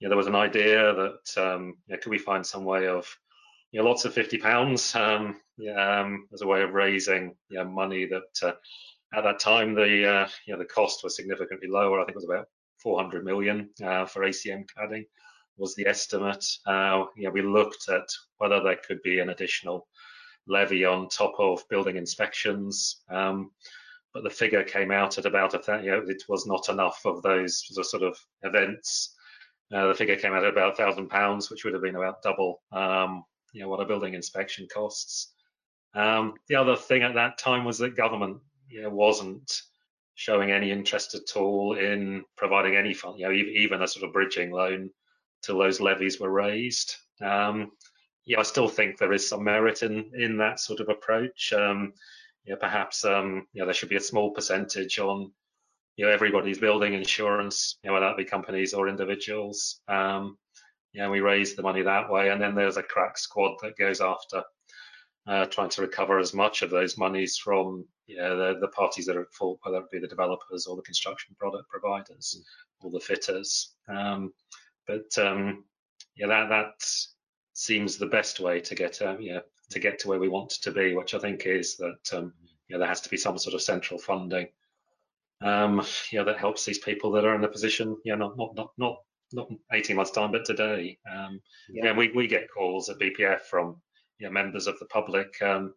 [0.00, 3.06] there was an idea that um, you could we find some way of
[3.70, 8.06] you know, lots of 50 pounds um, yeah, um, as a way of raising money
[8.06, 8.54] that uh,
[9.14, 12.00] at that time the uh, you know, the cost was significantly lower.
[12.00, 12.48] I think it was about
[12.82, 15.04] 400 million uh, for ACM cladding
[15.58, 16.44] was the estimate.
[16.66, 19.86] Uh, yeah, we looked at whether there could be an additional
[20.46, 23.50] levy on top of building inspections, um,
[24.14, 27.22] but the figure came out at about a you know, it was not enough of
[27.22, 29.14] those sort of events.
[29.72, 32.22] Uh, the figure came out at about a thousand pounds, which would have been about
[32.22, 35.34] double, um, you know, what a building inspection costs.
[35.94, 39.52] Um, the other thing at that time was that government, you know, wasn't
[40.14, 44.12] showing any interest at all in providing any fund, you know, even a sort of
[44.12, 44.90] bridging loan
[45.42, 46.94] till those levies were raised.
[47.20, 47.72] Um,
[48.24, 51.52] yeah, I still think there is some merit in in that sort of approach.
[51.52, 51.94] Um,
[52.44, 55.32] yeah, perhaps um, there should be a small percentage on
[55.96, 59.80] you know everybody's building insurance, you know, whether that be companies or individuals.
[59.88, 60.38] Um,
[60.92, 64.00] yeah, we raise the money that way, and then there's a crack squad that goes
[64.00, 64.42] after
[65.28, 69.16] uh, trying to recover as much of those monies from yeah, the, the parties that
[69.16, 72.84] are at fault, whether it be the developers or the construction product providers mm.
[72.84, 73.74] or the fitters.
[73.88, 74.32] Um,
[74.88, 75.64] but um,
[76.16, 76.84] yeah, that that
[77.52, 80.72] seems the best way to get uh, yeah to get to where we want to
[80.72, 82.32] be, which I think is that um,
[82.68, 84.48] yeah there has to be some sort of central funding.
[85.40, 88.70] Um, yeah, that helps these people that are in a position, yeah, not not not
[88.78, 88.96] not
[89.32, 90.98] not 18 months time, but today.
[91.08, 91.86] Um, yeah.
[91.86, 93.80] yeah, we we get calls at BPF from
[94.18, 95.40] yeah members of the public.
[95.42, 95.74] Um,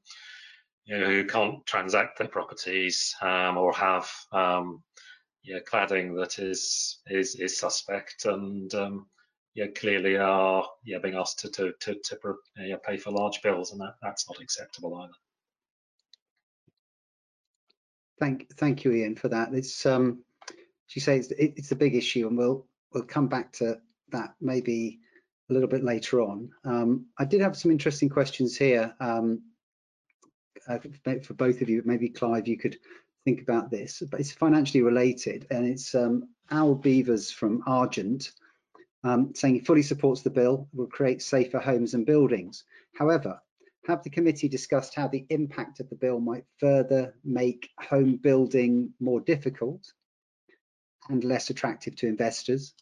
[0.86, 4.82] you know, who can't transact their properties um, or have um,
[5.44, 9.08] yeah, cladding that is is is suspect and um,
[9.54, 12.18] yeah, clearly are yeah being asked to to to, to
[12.58, 15.14] yeah, pay for large bills, and that that's not acceptable either.
[18.20, 19.54] Thank thank you, Ian, for that.
[19.54, 20.24] It's um,
[20.90, 23.80] you say it's it, it's a big issue, and we'll we'll come back to
[24.12, 25.00] that maybe
[25.50, 26.50] a little bit later on.
[26.64, 29.42] Um, I did have some interesting questions here um,
[30.68, 30.78] uh,
[31.24, 31.82] for both of you.
[31.84, 32.78] Maybe Clive, you could
[33.26, 38.32] think about this, but it's financially related, and it's um, Al Beavers from Argent
[39.04, 42.64] um, saying he fully supports the bill, will create safer homes and buildings.
[42.96, 43.42] However,
[43.88, 48.94] have the committee discussed how the impact of the bill might further make home building
[49.00, 49.92] more difficult
[51.10, 52.76] and less attractive to investors?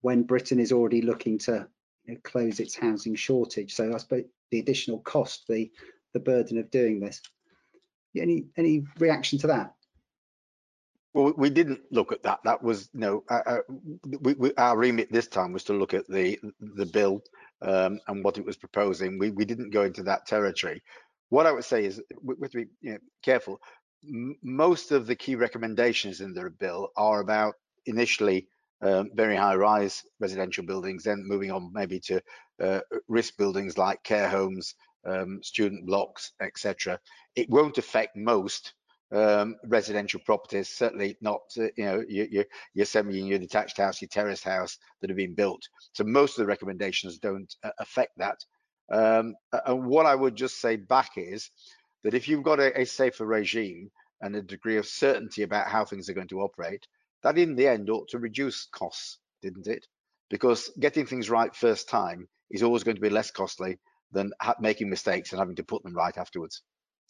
[0.00, 1.66] when Britain is already looking to
[2.04, 3.74] you know, close its housing shortage.
[3.74, 5.70] So I suppose the additional cost, the
[6.14, 7.20] the burden of doing this.
[8.20, 9.74] Any any reaction to that?
[11.14, 12.40] Well, we didn't look at that.
[12.44, 13.58] That was know, uh, uh,
[14.20, 17.22] we, we, our remit this time was to look at the the bill
[17.62, 19.18] um, and what it was proposing.
[19.18, 20.82] We we didn't go into that territory.
[21.30, 23.60] What I would say is, we have to be you know, careful.
[24.04, 27.54] M most of the key recommendations in the bill are about
[27.86, 28.48] initially
[28.80, 32.22] um, very high-rise residential buildings, then moving on maybe to
[32.62, 34.74] uh, risk buildings like care homes,
[35.06, 36.98] um, student blocks, etc.
[37.34, 38.74] It won't affect most
[39.10, 44.02] um, residential properties, certainly not uh, you know your, your, your semi your detached house,
[44.02, 45.62] your terraced house that have been built.
[45.92, 48.38] So most of the recommendations don't uh, affect that.
[48.90, 49.34] Um,
[49.66, 51.50] and what I would just say back is
[52.04, 55.84] that if you've got a, a safer regime and a degree of certainty about how
[55.84, 56.86] things are going to operate,
[57.22, 59.86] that in the end ought to reduce costs, didn't it?
[60.30, 63.78] Because getting things right first time is always going to be less costly
[64.12, 66.62] than making mistakes and having to put them right afterwards.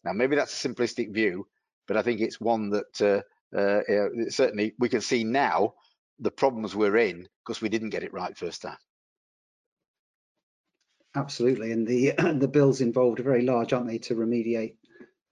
[0.05, 1.47] Now, maybe that's a simplistic view,
[1.87, 5.75] but I think it's one that uh, uh, certainly we can see now
[6.19, 8.77] the problems we're in because we didn't get it right first time.
[11.15, 14.77] Absolutely, and the the bills involved are very large, aren't they, to remediate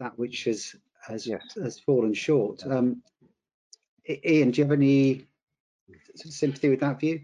[0.01, 0.75] that which has
[1.07, 1.43] has yes.
[1.63, 2.67] has fallen short.
[2.67, 3.03] Um,
[4.09, 5.27] Ian, do you have any
[6.15, 7.21] sympathy with that view?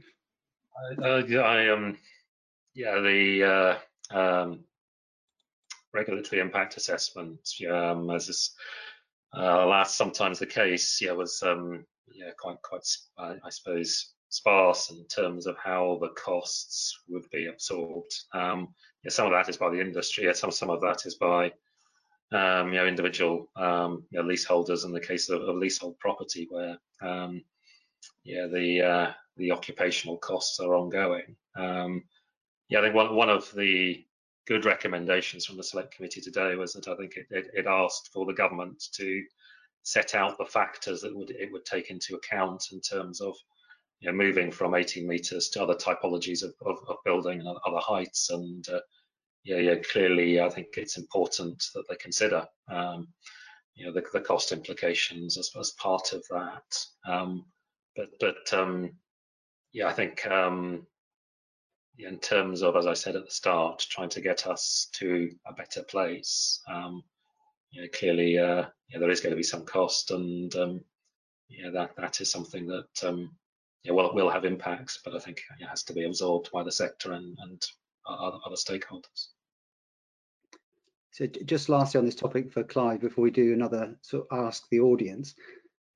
[1.03, 1.97] Uh, yeah, I um,
[2.75, 3.79] yeah, the uh,
[4.13, 4.61] um,
[5.93, 8.55] regulatory impact assessment, um, as is
[9.37, 12.87] uh, last sometimes the case, yeah, was um, yeah quite quite
[13.19, 18.13] uh, I suppose sparse in terms of how the costs would be absorbed.
[18.33, 21.17] Um, yeah, some of that is by the industry, yeah, some some of that is
[21.17, 21.53] by
[22.33, 26.47] um, you know, individual um, you know, leaseholders in the case of, of leasehold property
[26.51, 27.43] where um,
[28.25, 31.37] yeah, the uh, the occupational costs are ongoing.
[31.57, 32.05] Um,
[32.73, 34.05] yeah, I think one one of the
[34.47, 38.11] good recommendations from the select committee today was that I think it, it, it asked
[38.13, 39.23] for the government to
[39.85, 43.37] set out the factors that would it would take into account in terms of
[44.01, 47.79] you know, moving from 18 meters to other typologies of, of, of building and other
[47.79, 48.81] heights and uh,
[49.45, 53.09] yeah, yeah, clearly, I think it's important that they consider, um,
[53.75, 56.87] you know, the, the, cost implications as, as part of that.
[57.13, 57.45] Um,
[57.97, 58.93] but, but um,
[59.73, 60.87] yeah, I think um,
[61.99, 65.53] in terms of, as I said at the start, trying to get us to a
[65.53, 67.03] better place, um,
[67.71, 70.81] you know, clearly, uh, yeah, there is going to be some cost, and um,
[71.49, 73.31] yeah, that that is something that um,
[73.83, 76.73] yeah, will will have impacts, but I think it has to be absorbed by the
[76.73, 77.63] sector and and
[78.07, 79.29] other, other stakeholders.
[81.13, 84.67] So just lastly on this topic for Clive, before we do another sort of ask
[84.71, 85.35] the audience,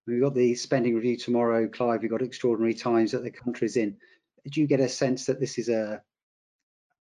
[0.06, 1.66] we've got the spending review tomorrow.
[1.66, 3.96] Clive, we've got extraordinary times that the country's in.
[4.50, 6.00] Do you get a sense that this is a,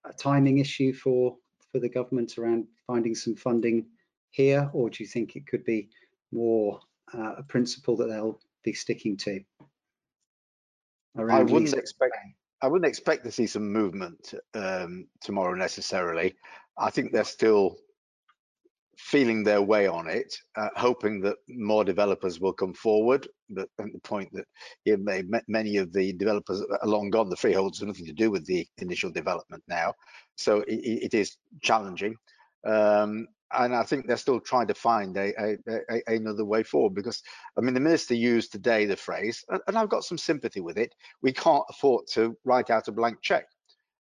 [0.04, 1.36] a timing issue for
[1.70, 3.86] for the government around finding some funding
[4.30, 5.88] here, or do you think it could be
[6.30, 6.80] more
[7.14, 9.40] uh, a principle that they'll be sticking to?
[11.18, 12.16] I wouldn't expect.
[12.62, 16.34] I wouldn't expect to see some movement um, tomorrow necessarily.
[16.78, 17.76] I think they're still
[19.02, 23.26] feeling their way on it, uh, hoping that more developers will come forward.
[23.50, 24.46] But at the point that
[24.84, 24.96] you
[25.48, 28.66] many of the developers are long gone, the freeholds have nothing to do with the
[28.78, 29.94] initial development now.
[30.36, 32.14] So it, it is challenging.
[32.64, 35.56] Um, and I think they're still trying to find a, a,
[35.90, 37.22] a, another way forward because
[37.58, 40.94] I mean the minister used today the phrase, and I've got some sympathy with it.
[41.22, 43.46] We can't afford to write out a blank check.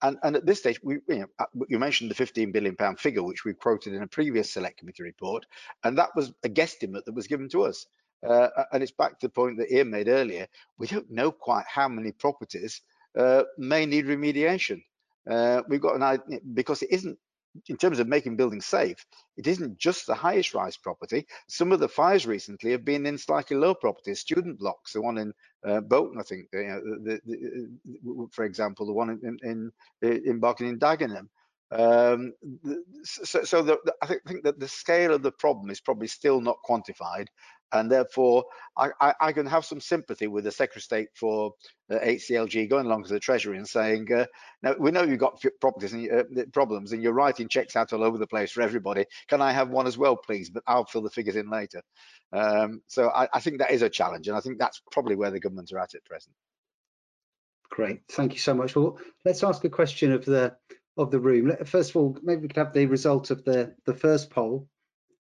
[0.02, 3.00] And, and, at this stage, we, you, know, uh, you, mentioned the 15 billion pound
[3.00, 5.46] figure, which we quoted in a previous select committee report,
[5.84, 7.88] and that was a guesstimate that was given to us.
[8.28, 10.48] Uh, and it's back to the point that Ian made earlier.
[10.78, 12.82] We don't know quite how many properties
[13.18, 14.82] uh, may need remediation.
[15.30, 17.18] Uh, we've got an idea because it isn't
[17.70, 19.06] in terms of making buildings safe,
[19.36, 21.26] it isn't just the highest rise property.
[21.48, 25.18] Some of the fires recently have been in slightly low properties, student blocks, the one
[25.18, 25.34] in
[25.66, 29.72] uh, Bolton, I think, you know, the, the, the, for example, the one in in,
[30.02, 31.28] in Barking and Dagenham.
[31.70, 32.34] Um,
[33.04, 36.40] so, so the, I think, think, that the scale of the problem is probably still
[36.40, 37.28] not quantified,
[37.72, 38.46] and therefore
[38.78, 41.54] I, I, I, can have some sympathy with the Secretary of State for
[41.92, 44.26] uh, HCLG going along to the Treasury and saying, uh,
[44.64, 48.04] "Now we know you've got properties and uh, problems, and you're writing checks out all
[48.04, 49.06] over the place for everybody.
[49.28, 50.50] Can I have one as well, please?
[50.50, 51.82] But I'll fill the figures in later."
[52.32, 55.32] Um, so I, I think that is a challenge, and I think that's probably where
[55.32, 56.36] the governments are at at present.
[57.70, 58.76] Great, thank you so much.
[58.76, 60.56] Well, let's ask a question of the
[60.98, 61.54] of the room.
[61.66, 64.68] First of all, maybe we could have the result of the the first poll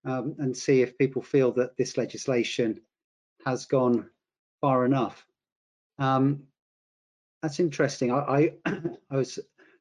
[0.07, 2.79] um, and see if people feel that this legislation
[3.45, 4.09] has gone
[4.61, 5.25] far enough.
[5.99, 6.43] Um,
[7.43, 8.11] that's interesting.
[8.11, 8.71] I, I,
[9.11, 9.37] I was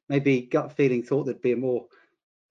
[0.09, 1.85] maybe gut feeling thought there'd be a more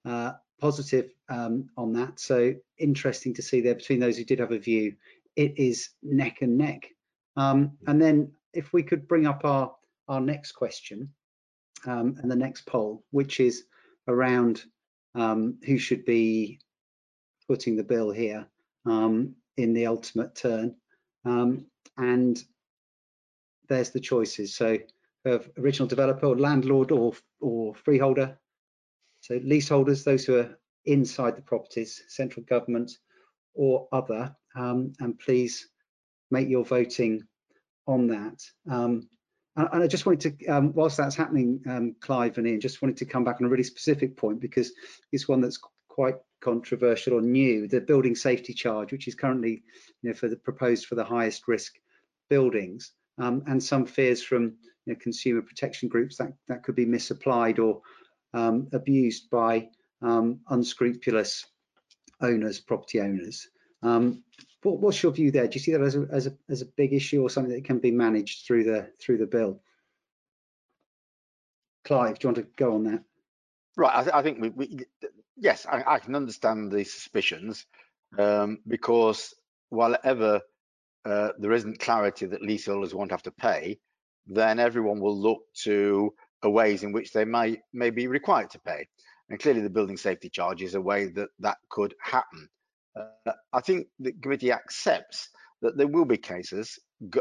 [0.06, 2.18] uh, positive um, on that.
[2.18, 4.94] So interesting to see there between those who did have a view,
[5.36, 6.88] it is neck and neck.
[7.36, 9.74] Um, and then if we could bring up our,
[10.08, 11.10] our next question
[11.84, 13.64] um, and the next poll, which is
[14.08, 14.64] around
[15.14, 16.58] um, who should be
[17.46, 18.46] footing the bill here
[18.84, 20.74] um, in the ultimate turn.
[21.24, 21.66] Um,
[21.96, 22.42] and
[23.68, 24.54] there's the choices.
[24.54, 24.78] So
[25.24, 28.38] of original developer or landlord or, or freeholder.
[29.20, 32.92] So leaseholders, those who are inside the properties, central government
[33.54, 34.34] or other.
[34.54, 35.68] Um, and please
[36.30, 37.22] make your voting
[37.86, 38.40] on that.
[38.70, 39.08] Um,
[39.56, 42.98] and I just wanted to, um, whilst that's happening, um, Clive and Ian, just wanted
[42.98, 44.72] to come back on a really specific point because
[45.12, 46.16] it's one that's quite
[46.46, 49.64] controversial or new, the building safety charge, which is currently,
[50.02, 51.72] you know, for the proposed for the highest risk
[52.30, 54.42] buildings, um, and some fears from
[54.84, 57.82] you know, consumer protection groups that that could be misapplied or
[58.32, 59.68] um, abused by
[60.02, 61.46] um, unscrupulous
[62.20, 63.48] owners, property owners.
[63.82, 64.22] Um,
[64.62, 65.48] what, what's your view there?
[65.48, 67.64] Do you see that as a, as a as a big issue or something that
[67.64, 69.60] can be managed through the through the bill?
[71.84, 73.02] Clive, do you want to go on that?
[73.76, 74.66] Right, I, th I think we, we,
[75.36, 77.66] yes, I, I, can understand the suspicions
[78.18, 79.34] um, because
[79.68, 80.40] while ever
[81.04, 83.78] uh, there isn't clarity that leaseholders won't have to pay,
[84.26, 86.12] then everyone will look to
[86.44, 88.86] ways in which they may, may be required to pay.
[89.28, 92.48] And clearly the building safety charge is a way that that could happen.
[92.96, 95.28] Uh, I think the committee accepts
[95.62, 96.78] that there will be cases,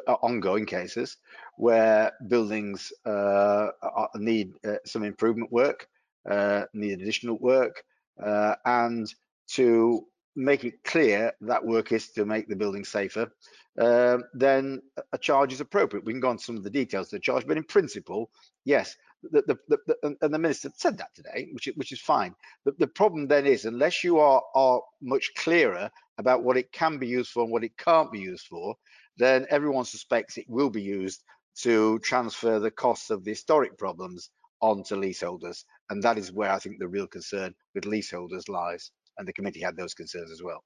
[0.08, 1.18] uh, ongoing cases,
[1.58, 3.70] where buildings uh,
[4.16, 5.88] need uh, some improvement work,
[6.30, 7.84] uh, need additional work,
[8.24, 9.14] uh, and
[9.52, 10.06] to
[10.36, 13.32] make it clear that work is to make the building safer,
[13.80, 14.82] uh, then
[15.14, 16.06] a charge is appropriate.
[16.06, 18.30] We can go on some of the details of the charge, but in principle,
[18.64, 18.96] yes,
[19.32, 22.36] the, the, the, and the minister said that today, which, which is fine.
[22.66, 26.98] The, the problem then is, unless you are, are much clearer about what it can
[26.98, 28.76] be used for and what it can't be used for,
[29.18, 31.24] then everyone suspects it will be used
[31.58, 34.30] to transfer the costs of the historic problems
[34.70, 35.66] onto leaseholders.
[35.90, 38.92] And that is where I think the real concern with leaseholders lies.
[39.18, 40.64] And the committee had those concerns as well.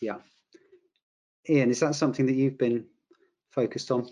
[0.00, 0.18] Yeah.
[1.48, 2.84] Ian, is that something that you've been
[3.50, 4.08] focused on?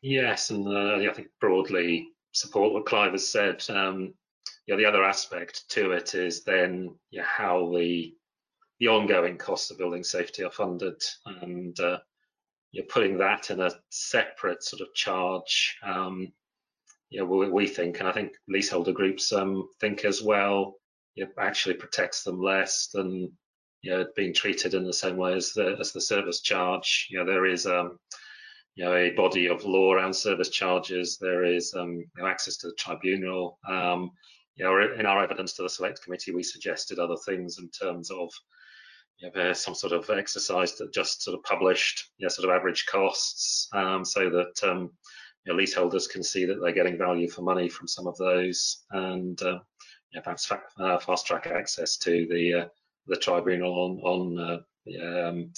[0.00, 3.62] Yes, and uh, I think broadly support what Clive has said.
[3.68, 4.14] Um,
[4.66, 8.14] yeah, the other aspect to it is then yeah, how the
[8.80, 11.98] the ongoing costs of building safety are funded, and uh,
[12.72, 15.78] you're putting that in a separate sort of charge.
[15.84, 16.32] Um,
[17.12, 20.76] yeah, we, we, think, and I think leaseholder groups um, think as well,
[21.14, 23.30] it actually protects them less than
[23.82, 27.08] you know being treated in the same way as the as the service charge.
[27.10, 27.98] You know, there is um,
[28.74, 31.18] you know, a body of law around service charges.
[31.20, 33.58] There is um, you know, access to the tribunal.
[33.68, 34.10] Um,
[34.56, 38.10] you know, in our evidence to the select committee, we suggested other things in terms
[38.10, 38.30] of
[39.18, 42.54] you know, some sort of exercise that just sort of published you know, sort of
[42.54, 44.90] average costs um, so that um,
[45.44, 48.84] you know, leaseholders can see that they're getting value for money from some of those
[48.90, 49.58] and uh,
[50.14, 52.64] know, perhaps fa uh, fast track access to the uh,
[53.06, 55.52] the tribunal on, on uh, um,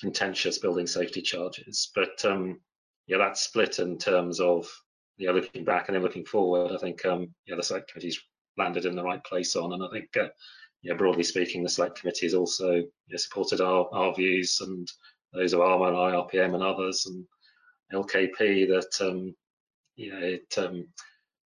[0.00, 1.90] contentious building safety charges.
[1.94, 2.60] But um,
[3.06, 4.68] yeah, that's split in terms of
[5.18, 6.72] yeah, looking back and then looking forward.
[6.72, 8.20] I think um, yeah, the select committee's
[8.56, 10.28] landed in the right place on, and I think uh,
[10.82, 14.88] yeah, broadly speaking, the select committee has also know, supported our, our views and
[15.32, 17.24] those of ARMA and IRPM and others and
[17.92, 19.34] LKP that um,
[19.96, 20.86] you know it um,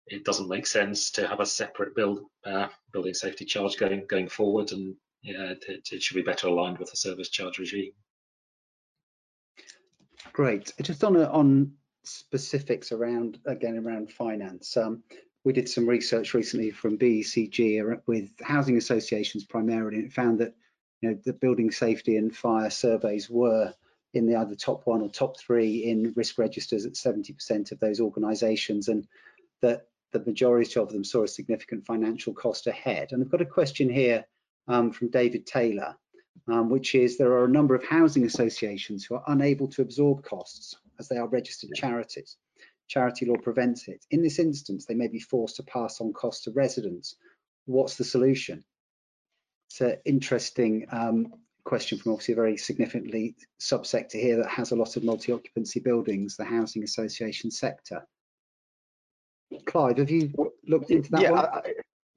[0.07, 4.27] it doesn't make sense to have a separate build uh, building safety charge going going
[4.27, 7.91] forward, and yeah, it, it should be better aligned with the service charge regime.
[10.33, 10.73] Great.
[10.81, 11.71] Just on a, on
[12.03, 14.75] specifics around again around finance.
[14.77, 15.03] Um,
[15.45, 20.53] we did some research recently from BECG with housing associations primarily, and found that
[21.01, 23.73] you know the building safety and fire surveys were
[24.13, 27.99] in the either top one or top three in risk registers at 70% of those
[27.99, 29.07] organisations, and
[29.61, 33.11] that the majority of them saw a significant financial cost ahead.
[33.11, 34.25] And I've got a question here
[34.67, 35.95] um, from David Taylor,
[36.47, 40.23] um, which is there are a number of housing associations who are unable to absorb
[40.23, 42.37] costs as they are registered charities.
[42.87, 44.03] Charity law prevents it.
[44.09, 47.15] In this instance, they may be forced to pass on costs to residents.
[47.65, 48.63] What's the solution?
[49.69, 51.33] It's an interesting um,
[51.63, 56.35] question from obviously a very significantly subsector here that has a lot of multi-occupancy buildings,
[56.35, 58.05] the housing association sector.
[59.65, 60.31] Clive, have you
[60.67, 61.45] looked into that yeah, one?
[61.45, 61.61] I,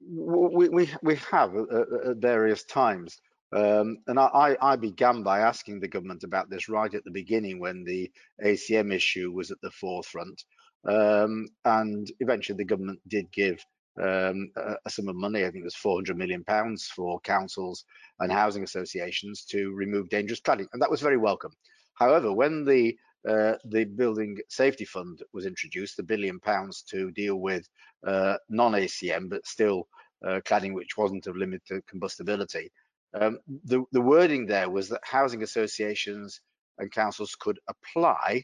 [0.01, 3.19] we, we, we have at various times.
[3.53, 7.59] Um, and I, I, began by asking the government about this right at the beginning
[7.59, 8.11] when the
[8.43, 10.43] ACM issue was at the forefront.
[10.87, 13.63] Um, and eventually the government did give
[14.01, 17.85] um, a, sum of money, I think it was 400 million pounds for councils
[18.19, 21.51] and housing associations to remove dangerous cladding, and that was very welcome.
[21.95, 27.37] However, when the uh, the Building Safety Fund was introduced, the billion pounds to deal
[27.37, 27.69] with
[28.05, 29.87] uh, non-ACM, but still
[30.25, 32.69] uh, cladding which wasn't of limited combustibility.
[33.13, 36.41] Um, the, the wording there was that housing associations
[36.79, 38.43] and councils could apply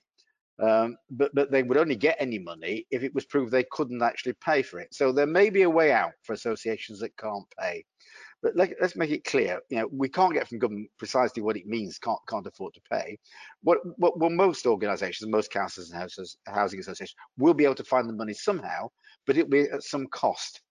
[0.61, 4.01] um, but, but they would only get any money if it was proved they couldn't
[4.01, 4.93] actually pay for it.
[4.93, 7.85] So there may be a way out for associations that can't pay.
[8.41, 11.57] But let, us make it clear, you know, we can't get from government precisely what
[11.57, 13.17] it means can't can't afford to pay.
[13.63, 17.83] What, what well, most organisations, most councils and houses, housing associations will be able to
[17.83, 18.89] find the money somehow,
[19.27, 20.61] but it'll be at some cost.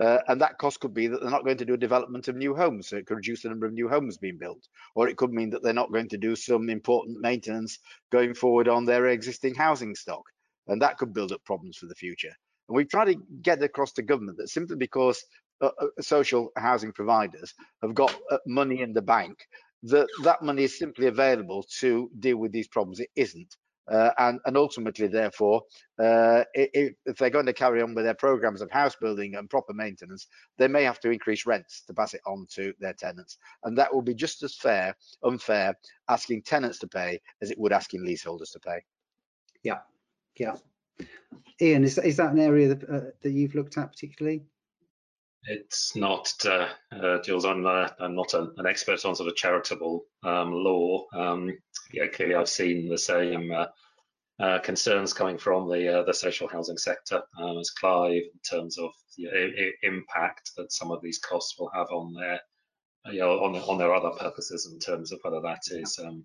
[0.00, 2.36] Uh, and that cost could be that they're not going to do a development of
[2.36, 4.68] new homes, so it could reduce the number of new homes being built.
[4.94, 7.78] Or it could mean that they're not going to do some important maintenance
[8.12, 10.24] going forward on their existing housing stock.
[10.68, 12.32] And that could build up problems for the future.
[12.68, 15.24] And we try to get across to government that simply because
[15.60, 19.38] uh, uh, social housing providers have got uh, money in the bank,
[19.84, 23.00] that that money is simply available to deal with these problems.
[23.00, 23.56] It isn't.
[23.90, 25.62] Uh, and, and, ultimately, therefore,
[26.00, 29.48] uh, if, if, they're going to carry on with their programs of house building and
[29.48, 30.26] proper maintenance,
[30.58, 33.38] they may have to increase rents to pass it on to their tenants.
[33.62, 35.76] And that will be just as fair, unfair,
[36.08, 38.80] asking tenants to pay as it would asking leaseholders to pay.
[39.62, 39.78] Yeah,
[40.36, 40.56] yeah.
[41.60, 44.44] Ian, is, is that an area that, uh, that you've looked at particularly?
[45.48, 47.44] It's not, uh, uh, Jules.
[47.44, 51.06] I'm, uh, I'm not a, an expert on sort of charitable um, law.
[51.14, 51.56] Um,
[51.92, 53.66] yeah, clearly I've seen the same uh,
[54.38, 58.76] uh, concerns coming from the uh, the social housing sector um, as Clive in terms
[58.76, 62.40] of the impact that some of these costs will have on their
[63.10, 66.24] you know on on their other purposes in terms of whether that is um,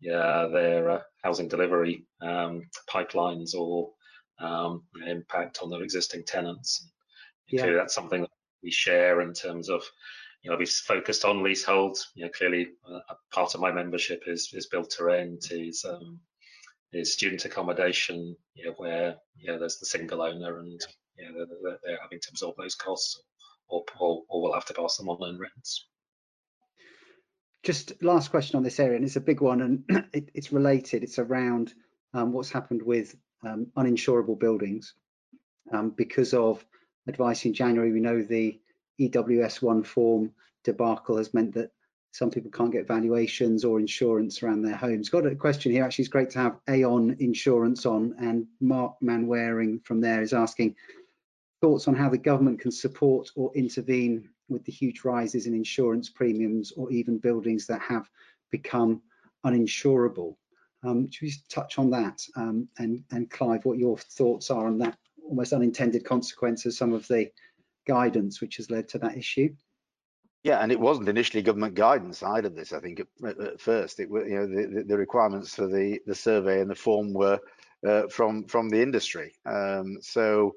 [0.00, 3.90] yeah their housing delivery um, pipelines or
[4.38, 6.88] um, impact on their existing tenants.
[7.48, 7.62] Yeah.
[7.62, 8.30] Clearly, that's something that
[8.62, 9.82] we share in terms of
[10.42, 11.98] you know we've focused on leasehold.
[12.14, 16.20] You know clearly uh, part of my membership is is built to rent is um,
[16.92, 20.80] is student accommodation you know where you know there's the single owner and
[21.16, 23.22] you know they're, they're having to absorb those costs
[23.68, 25.86] or, or, or we'll have to pass them on in rents.
[27.62, 31.02] Just last question on this area and it's a big one and it, it's related
[31.02, 31.74] it's around
[32.14, 33.14] um, what's happened with
[33.46, 34.94] um, uninsurable buildings
[35.72, 36.64] um, because of
[37.10, 37.92] advice in January.
[37.92, 38.58] We know the
[39.00, 40.32] EWS1 form
[40.64, 41.70] debacle has meant that
[42.12, 45.08] some people can't get valuations or insurance around their homes.
[45.08, 45.84] Got a question here.
[45.84, 50.74] Actually, it's great to have Aon Insurance on, and Mark Manwaring from there is asking
[51.60, 56.08] thoughts on how the government can support or intervene with the huge rises in insurance
[56.08, 58.08] premiums or even buildings that have
[58.50, 59.00] become
[59.46, 60.36] uninsurable.
[60.82, 62.22] Um, should we touch on that?
[62.34, 64.98] Um, and, and Clive, what your thoughts are on that
[65.30, 67.30] almost unintended consequence of some of the
[67.86, 69.48] guidance which has led to that issue.
[70.42, 72.48] Yeah, and it wasn't initially government guidance either.
[72.48, 76.14] This, I think, at, at first, it you know the, the, requirements for the the
[76.14, 77.38] survey and the form were
[77.86, 79.34] uh, from from the industry.
[79.44, 80.54] Um, so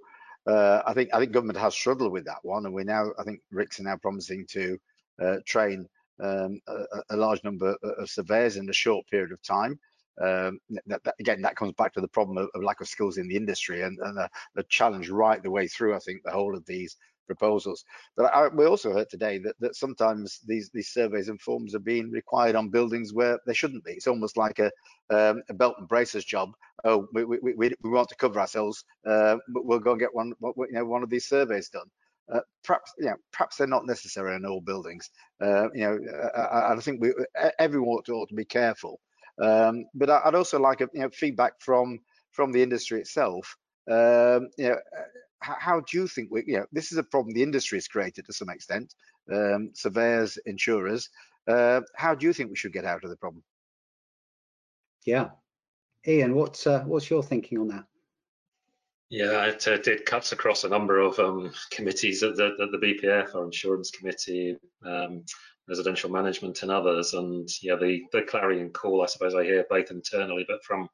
[0.48, 3.24] uh, I think I think government has struggled with that one, and we're now I
[3.24, 4.78] think RICS are now promising to
[5.22, 5.88] uh, train
[6.22, 9.78] um, a, a, large number of surveyors in a short period of time.
[10.22, 13.18] Um, that, that, again, that comes back to the problem of, of lack of skills
[13.18, 15.96] in the industry and, and the, the, challenge right the way through.
[15.96, 17.84] I think the whole of these proposals.
[18.16, 21.80] But I, we also heard today that, that sometimes these these surveys and forms are
[21.80, 23.94] being required on buildings where they shouldn't be.
[23.94, 24.72] It's almost like a,
[25.10, 26.52] um, a belt and braces job.
[26.84, 30.14] Oh, we, we, we, we want to cover ourselves, uh, but we'll go and get
[30.14, 31.88] one you know one of these surveys done.
[32.32, 32.94] Uh, perhaps
[33.32, 35.10] perhaps they're not necessary in all buildings.
[35.42, 36.00] Uh, you know,
[36.36, 37.14] I, I, think we
[37.60, 39.00] everyone ought to, ought to be careful
[39.42, 42.00] um, but I'd also like a, you know, feedback from
[42.32, 43.56] from the industry itself.
[43.90, 44.78] Um, you know,
[45.40, 47.88] how, how, do you think we, you know, this is a problem the industry has
[47.88, 48.94] created to some extent,
[49.32, 51.10] um, surveyors, insurers.
[51.48, 53.44] Uh, how do you think we should get out of the problem?
[55.06, 55.30] Yeah,
[56.08, 57.86] Ian, what's uh, what's your thinking on that?
[59.10, 62.80] Yeah, it, uh, it cuts across a number of um, committees at the, at the,
[62.80, 65.24] BPF, our insurance committee, um,
[65.68, 67.14] residential management and others.
[67.14, 70.90] And yeah, the, the clarion call, I suppose I hear both internally, but from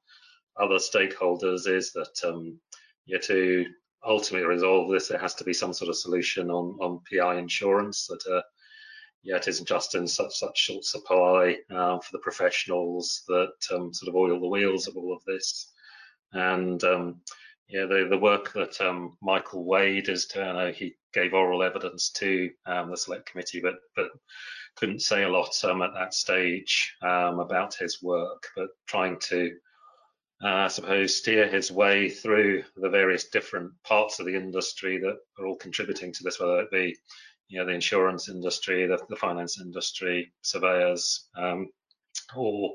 [0.60, 2.60] other stakeholders is that um,
[3.06, 3.66] yeah, to
[4.06, 8.08] ultimately resolve this, there has to be some sort of solution on, on PI insurance
[8.08, 8.42] that uh,
[9.24, 13.94] yeah, it isn't just in such such short supply uh, for the professionals that um,
[13.94, 15.72] sort of oil the wheels of all of this.
[16.32, 17.22] And um,
[17.68, 22.50] yeah, the, the work that um, Michael Wade is doing, he gave oral evidence to
[22.66, 24.10] um, the select committee, but but
[24.80, 29.52] couldn't say a lot um, at that stage um, about his work, but trying to
[30.42, 35.18] uh, I suppose, steer his way through the various different parts of the industry that
[35.38, 36.96] are all contributing to this, whether it be
[37.50, 41.68] you know, the insurance industry, the, the finance industry, surveyors, um,
[42.36, 42.74] or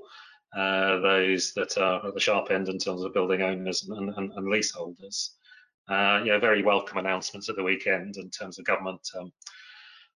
[0.55, 4.33] uh, those that are at the sharp end in terms of building owners and, and,
[4.33, 5.37] and leaseholders.
[5.89, 9.33] Uh, very welcome announcements at the weekend in terms of government um,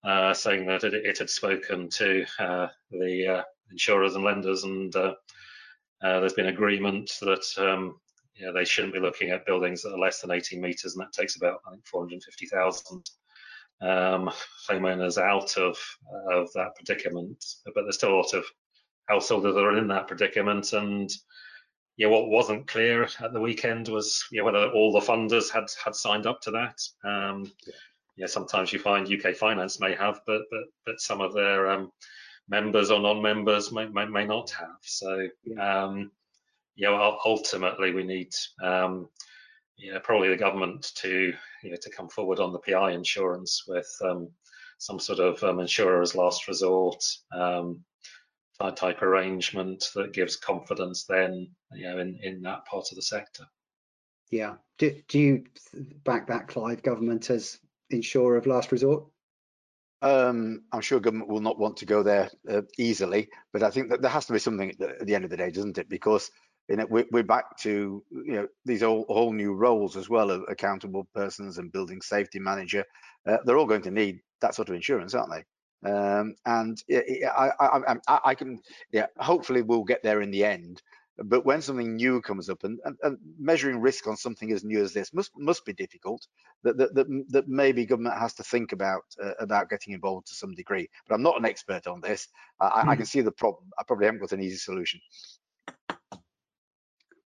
[0.04, 4.96] uh, saying that it, it, had spoken to uh, the uh, insurers and lenders and
[4.96, 8.00] uh, there's been agreement that um,
[8.54, 11.36] they shouldn't be looking at buildings that are less than 18 metres, and that takes
[11.36, 13.10] about I think 450,000
[13.82, 14.32] um,
[14.70, 15.78] homeowners out of
[16.32, 17.44] of that predicament.
[17.66, 18.46] But there's still a lot of
[19.08, 21.10] householders that are in that predicament, and
[21.98, 25.96] yeah, what wasn't clear at the weekend was yeah, whether all the funders had had
[25.96, 26.80] signed up to that.
[27.04, 27.74] Um, yeah.
[28.18, 28.28] Yeah.
[28.28, 31.92] sometimes you find UK Finance may have, but but but some of their um,
[32.50, 34.78] members or non-members may, may, may not have.
[34.82, 35.28] So,
[35.60, 36.12] um,
[36.76, 39.10] you know, ultimately we need, um,
[39.76, 43.64] you know, probably the government to, you know, to come forward on the PI insurance
[43.68, 44.30] with um,
[44.78, 47.04] some sort of um, insurer as last resort
[47.34, 47.84] um,
[48.76, 53.44] type arrangement that gives confidence then, you know, in, in that part of the sector.
[54.30, 54.56] Yeah.
[54.78, 55.44] Do, do you
[56.04, 57.60] back that Clive government as
[57.90, 59.06] insurer of last resort?
[60.02, 63.90] Um, I'm sure government will not want to go there uh, easily, but I think
[63.90, 65.90] that there has to be something at the end of the day, doesn't it?
[65.90, 66.30] Because
[66.70, 70.30] you know we're, we're back to you know these all, whole new roles as well
[70.30, 72.84] of accountable persons and building safety manager.
[73.26, 75.44] Uh, they're all going to need that sort of insurance, aren't they?
[75.84, 78.60] Um, and I, I, I, I, can,
[78.92, 80.82] yeah, hopefully we'll get there in the end.
[81.24, 84.84] But when something new comes up, and, and, and, measuring risk on something as new
[84.84, 86.28] as this must must be difficult.
[86.64, 90.36] That that that, that maybe government has to think about uh, about getting involved to
[90.36, 90.88] some degree.
[91.08, 92.28] But I'm not an expert on this.
[92.60, 92.90] I, mm.
[92.90, 93.70] I can see the problem.
[93.80, 95.00] I probably haven't got an easy solution.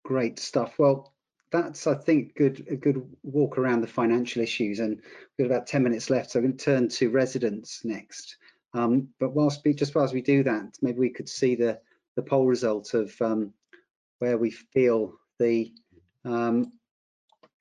[0.04, 0.78] Great stuff.
[0.78, 1.12] Well,
[1.50, 5.00] that's I think good a good walk around the financial issues, and
[5.36, 6.30] we've got about 10 minutes left.
[6.30, 8.36] So I'm going to turn to residents next.
[8.72, 11.80] Um, but whilst we, just whilst we do that, maybe we could see the
[12.16, 13.52] the poll result of um,
[14.20, 15.72] where we feel the
[16.24, 16.72] um,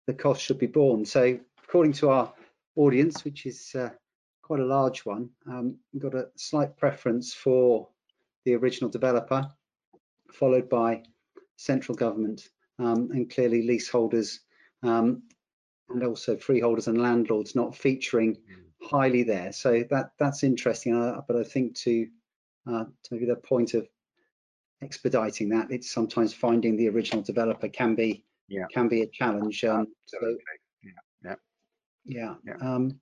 [0.06, 1.06] the cost should be borne.
[1.06, 2.34] So according to our
[2.76, 3.90] audience, which is uh,
[4.42, 7.88] quite a large one, um, we've got a slight preference for
[8.46, 9.50] the original developer,
[10.32, 11.04] followed by
[11.58, 12.50] central government
[12.80, 14.42] um, and clearly leaseholders
[14.84, 15.24] um,
[15.90, 18.38] and also freeholders and landlords not featuring
[18.82, 19.52] highly there.
[19.52, 20.96] So that that's interesting.
[20.96, 22.08] Uh, but I think to,
[22.68, 23.88] uh, to maybe the point of
[24.82, 25.72] expediting that.
[25.72, 28.66] It's sometimes finding the original developer can be yeah.
[28.74, 29.64] can be a challenge.
[29.64, 30.18] Um, so,
[31.24, 31.36] yeah,
[32.06, 32.56] yeah, yeah.
[32.62, 33.00] Um,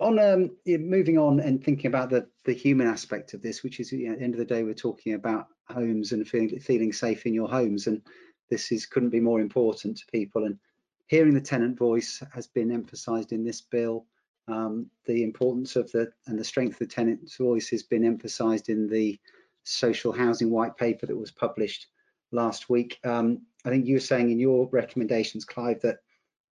[0.00, 3.92] on um, moving on and thinking about the the human aspect of this, which is
[3.92, 6.92] you know, at the end of the day, we're talking about homes and feeling feeling
[6.92, 8.02] safe in your homes, and
[8.50, 10.44] this is couldn't be more important to people.
[10.44, 10.58] And
[11.06, 14.06] hearing the tenant voice has been emphasised in this bill.
[14.48, 18.68] Um, the importance of the and the strength of the tenant's voice has been emphasised
[18.68, 19.18] in the
[19.66, 21.86] social housing white paper that was published
[22.32, 22.98] last week.
[23.04, 25.98] Um, I think you were saying in your recommendations, Clive, that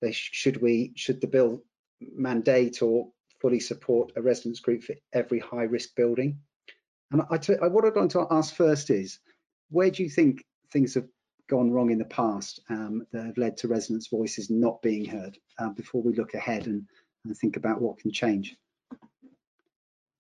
[0.00, 1.62] they sh should we should the bill
[2.00, 3.08] mandate or
[3.40, 6.38] fully support a residence group for every high risk building.
[7.10, 9.18] And I, I, what I'd like to ask first is,
[9.70, 11.08] where do you think things have
[11.50, 15.36] gone wrong in the past um, that have led to residents' voices not being heard
[15.58, 16.86] uh, before we look ahead and,
[17.24, 18.56] and think about what can change?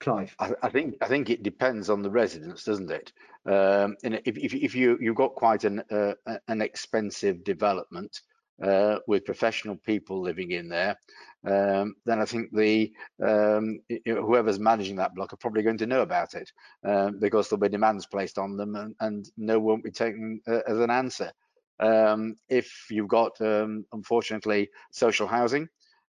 [0.02, 0.34] Clive?
[0.40, 3.12] I, I, think I think it depends on the residents, doesn't it?
[3.46, 6.14] Um, and if, if, if you you've got quite an uh,
[6.48, 8.20] an expensive development
[8.62, 10.98] uh, with professional people living in there,
[11.46, 12.92] um, then I think the
[13.24, 16.50] um, whoever's managing that block are probably going to know about it
[16.84, 20.60] um, because there'll be demands placed on them, and, and no won't be taken uh,
[20.66, 21.30] as an answer.
[21.78, 25.68] Um, if you've got, um, unfortunately, social housing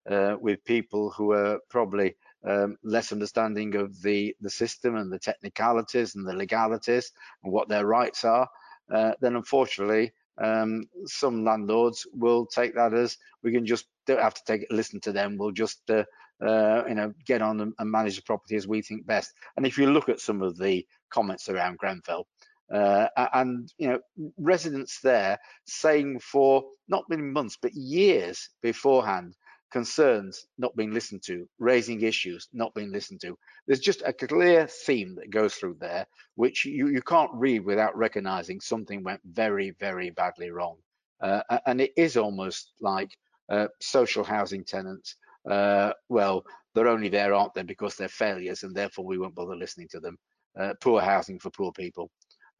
[0.09, 2.15] uh, with people who are probably
[2.47, 7.11] um, less understanding of the, the system and the technicalities and the legalities
[7.43, 8.49] and what their rights are,
[8.91, 10.11] uh, then unfortunately,
[10.41, 14.99] um, some landlords will take that as we can just don't have to take listen
[15.01, 15.37] to them.
[15.37, 16.03] We'll just uh,
[16.43, 19.33] uh, you know get on and, manage the property as we think best.
[19.55, 22.27] And if you look at some of the comments around Grenfell,
[22.73, 23.99] uh, and you know
[24.37, 29.35] residents there saying for not many months but years beforehand
[29.71, 33.37] concerns not being listened to, raising issues not being listened to.
[33.65, 36.05] There's just a clear theme that goes through there,
[36.35, 40.77] which you, you can't read without recognizing something went very, very badly wrong.
[41.21, 43.09] Uh, and it is almost like
[43.49, 45.15] uh, social housing tenants.
[45.49, 46.43] Uh, well,
[46.73, 49.99] they're only there, aren't they, because they're failures, and therefore we won't bother listening to
[49.99, 50.17] them.
[50.59, 52.09] Uh, poor housing for poor people.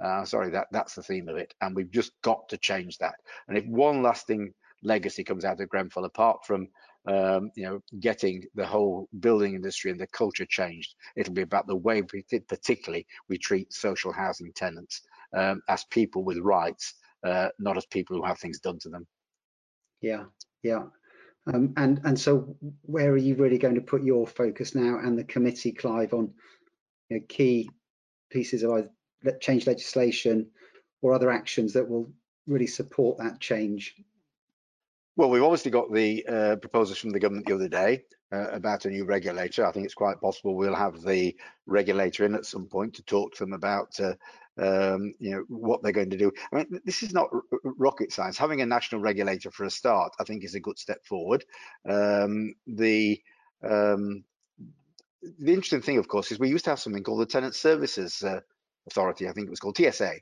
[0.03, 3.15] Uh, sorry, that that's the theme of it, and we've just got to change that.
[3.47, 4.53] And if one lasting
[4.83, 6.67] legacy comes out of Grenfell, apart from
[7.07, 11.67] um, you know getting the whole building industry and the culture changed, it'll be about
[11.67, 15.01] the way, we, particularly, we treat social housing tenants
[15.35, 16.95] um, as people with rights,
[17.25, 19.07] uh, not as people who have things done to them.
[20.01, 20.25] Yeah,
[20.63, 20.83] yeah.
[21.51, 25.17] Um, and and so where are you really going to put your focus now and
[25.17, 26.31] the committee, Clive, on
[27.09, 27.69] you know, key
[28.29, 28.87] pieces of
[29.39, 30.47] change legislation
[31.01, 32.11] or other actions that will
[32.45, 33.95] really support that change?
[35.21, 38.85] Well, we've obviously got the uh, proposals from the government the other day uh, about
[38.85, 39.63] a new regulator.
[39.63, 43.35] I think it's quite possible we'll have the regulator in at some point to talk
[43.35, 44.15] to them about uh,
[44.57, 46.31] um, you know what they're going to do.
[46.51, 47.29] I mean, this is not
[47.63, 48.35] rocket science.
[48.35, 51.45] Having a national regulator for a start, I think, is a good step forward.
[51.87, 53.21] Um, the
[53.61, 54.23] um,
[55.37, 58.23] the interesting thing, of course, is we used to have something called the Tenant Services
[58.23, 58.39] uh,
[58.87, 59.29] Authority.
[59.29, 60.13] I think it was called TSA.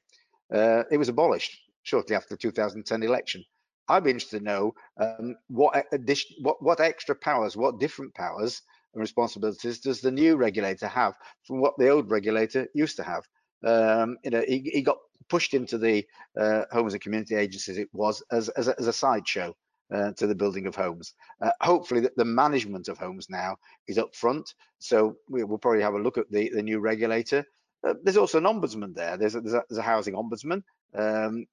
[0.54, 3.46] Uh, it was abolished shortly after the 2010 election.
[3.90, 8.62] I'd be interested to know um, what, addition, what what extra powers, what different powers
[8.94, 11.16] and responsibilities does the new regulator have
[11.46, 13.24] from what the old regulator used to have?
[13.66, 16.06] Um, you know, he, he, got pushed into the
[16.40, 17.78] uh, homes and community agencies.
[17.78, 19.54] It was as as a, a sideshow
[19.94, 21.14] uh, to the building of homes.
[21.42, 24.54] Uh, hopefully, the, the, management of homes now is up front.
[24.80, 27.44] So we, will probably have a look at the the new regulator.
[27.86, 29.18] Uh, there's also an ombudsman there.
[29.18, 30.64] There's a, there's a, there's a housing ombudsman,
[30.96, 31.46] um,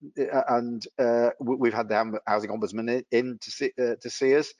[0.48, 4.52] and uh, we've had the housing ombudsman in, to see uh, to see us.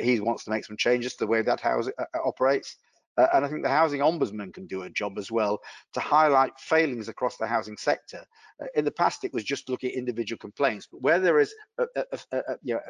[0.00, 1.88] he wants to make some changes to the way that house
[2.24, 2.76] operates.
[3.16, 5.60] Uh, and I think the housing ombudsman can do a job as well
[5.92, 8.24] to highlight failings across the housing sector.
[8.60, 11.54] Uh, in the past, it was just looking at individual complaints, but where there is
[11.78, 12.80] a, a, a, you know,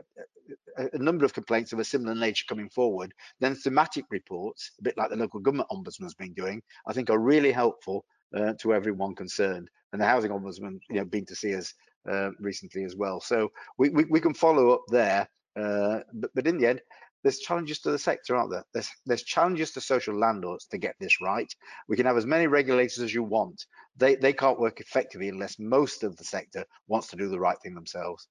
[0.92, 4.96] a, number of complaints of a similar nature coming forward, then thematic reports, a bit
[4.96, 8.04] like the local government ombudsman has been doing, I think are really helpful
[8.36, 9.68] uh, to everyone concerned.
[9.92, 11.72] And the housing ombudsman, you know, been to see us
[12.10, 13.20] uh, recently as well.
[13.20, 15.28] So we, we, we can follow up there.
[15.56, 16.80] Uh, but, but in the end,
[17.22, 18.64] there's challenges to the sector, aren't there?
[18.74, 21.50] There's, there's challenges to social landlords to get this right.
[21.88, 23.64] We can have as many regulators as you want.
[23.96, 27.56] They, they can't work effectively unless most of the sector wants to do the right
[27.62, 28.26] thing themselves.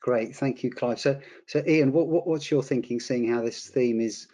[0.00, 1.00] Great, thank you, Clive.
[1.00, 4.28] So, so Ian, what, what what's your thinking, seeing how this theme is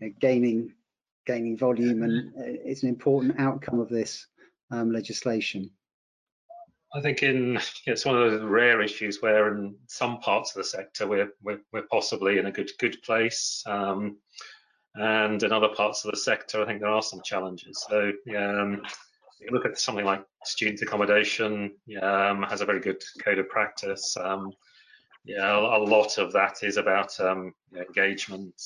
[0.00, 0.72] know, gaining
[1.30, 4.26] gaining volume and uh, it's an important outcome of this
[4.70, 5.70] um, legislation?
[6.92, 10.64] I think in it's one of those rare issues where in some parts of the
[10.64, 14.16] sector we're we're, we're possibly in a good good place, um,
[14.96, 17.84] and in other parts of the sector I think there are some challenges.
[17.88, 18.82] So um,
[19.40, 21.72] you look at something like student accommodation
[22.02, 24.16] um, has a very good code of practice.
[24.16, 24.52] Um,
[25.24, 28.60] yeah, a, a, lot of that is about um, engagement.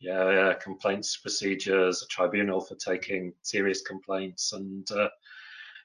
[0.00, 5.08] Um, yeah, complaints procedures, a tribunal for taking serious complaints, and uh,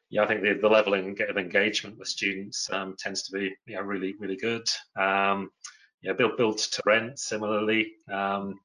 [0.09, 3.81] yeah, I think the, the level of engagement with students um, tends to be know,
[3.81, 4.67] really, really good.
[4.95, 5.49] Um,
[6.01, 7.93] yeah, built built to rent similarly.
[8.11, 8.59] Um,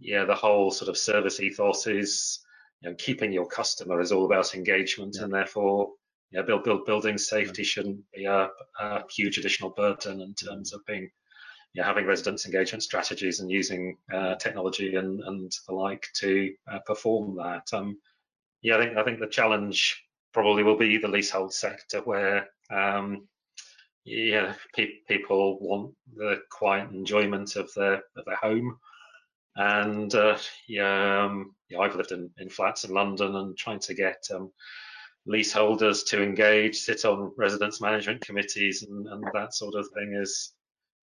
[0.00, 2.40] yeah, the whole sort of service ethos is
[2.80, 5.24] you know, keeping your customer is all about engagement, yeah.
[5.24, 5.90] and therefore,
[6.30, 8.48] yeah, build build building safety shouldn't be a,
[8.80, 11.10] a, huge additional burden in terms of being
[11.74, 16.78] yeah, having residents engagement strategies and using uh, technology and, and the like to uh,
[16.86, 17.68] perform that.
[17.72, 17.98] Um,
[18.62, 20.02] yeah, I think I think the challenge
[20.32, 23.28] probably will be the leasehold sector where um,
[24.04, 28.78] yeah, pe people want the quiet enjoyment of their of their home.
[29.56, 30.38] And uh,
[30.68, 34.52] yeah, um, yeah, I've lived in, in flats in London and trying to get um,
[35.26, 40.52] leaseholders to engage, sit on residence management committees, and, and that sort of thing is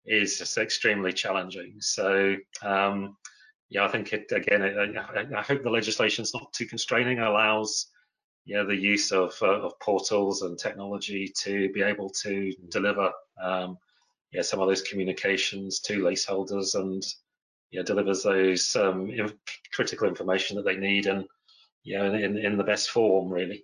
[0.05, 1.75] is just extremely challenging.
[1.79, 3.17] So um,
[3.69, 4.61] yeah, I think it again.
[4.61, 7.87] I, I hope the legislation is not too constraining, allows
[8.45, 13.77] yeah, the use of, uh, of portals and technology to be able to deliver um,
[14.31, 17.03] yeah, some of those communications to leaseholders and
[17.71, 19.11] yeah, delivers those um,
[19.73, 21.25] critical information that they need and
[21.83, 23.63] yeah, in, in the best form, really.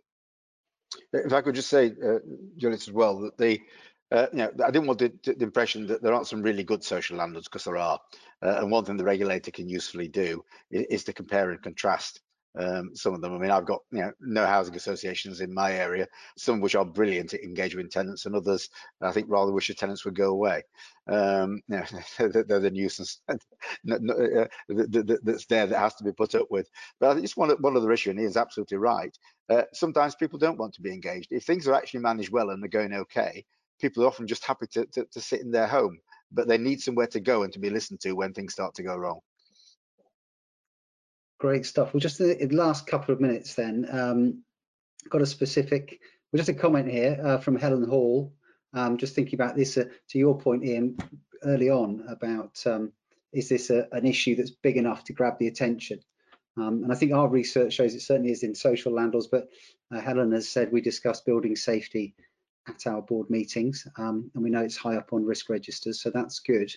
[1.13, 2.19] If I could just say, uh,
[2.57, 3.59] Julius, as well, that the
[4.11, 6.83] uh, you know, I didn't want the, the, impression that there aren't some really good
[6.83, 7.99] social landlords because there are.
[8.41, 12.19] Uh, and one thing the regulator can usefully do is, is to compare and contrast
[12.57, 13.33] um, some of them.
[13.33, 16.07] I mean, I've got you know no housing associations in my area,
[16.37, 18.69] some of which are brilliant at engaging tenants, and others
[19.01, 20.63] I think rather wish the tenants would go away.
[21.07, 21.85] Um, you know,
[22.17, 23.37] they're, they're, the nuisance uh,
[23.87, 26.69] that's there that has to be put up with.
[26.99, 29.17] But I think it's one one other issue, and he is absolutely right.
[29.49, 31.31] Uh, sometimes people don't want to be engaged.
[31.31, 33.45] If things are actually managed well and they're going okay,
[33.81, 35.97] people are often just happy to, to, to sit in their home,
[36.31, 38.83] but they need somewhere to go and to be listened to when things start to
[38.83, 39.19] go wrong.
[41.39, 41.93] Great stuff.
[41.93, 43.87] Well, just the last couple of minutes then.
[43.91, 44.43] Um,
[45.09, 45.99] got a specific,
[46.31, 48.33] well, just a comment here uh, from Helen Hall.
[48.73, 50.97] Um, just thinking about this, uh, to your point, Ian,
[51.43, 52.93] early on about um,
[53.33, 55.99] is this a, an issue that's big enough to grab the attention?
[56.57, 59.47] Um, and I think our research shows it certainly is in social landlords, but
[59.93, 62.13] uh, Helen has said we discuss building safety
[62.67, 66.09] at our board meetings, um, and we know it's high up on risk registers, so
[66.09, 66.71] that's good.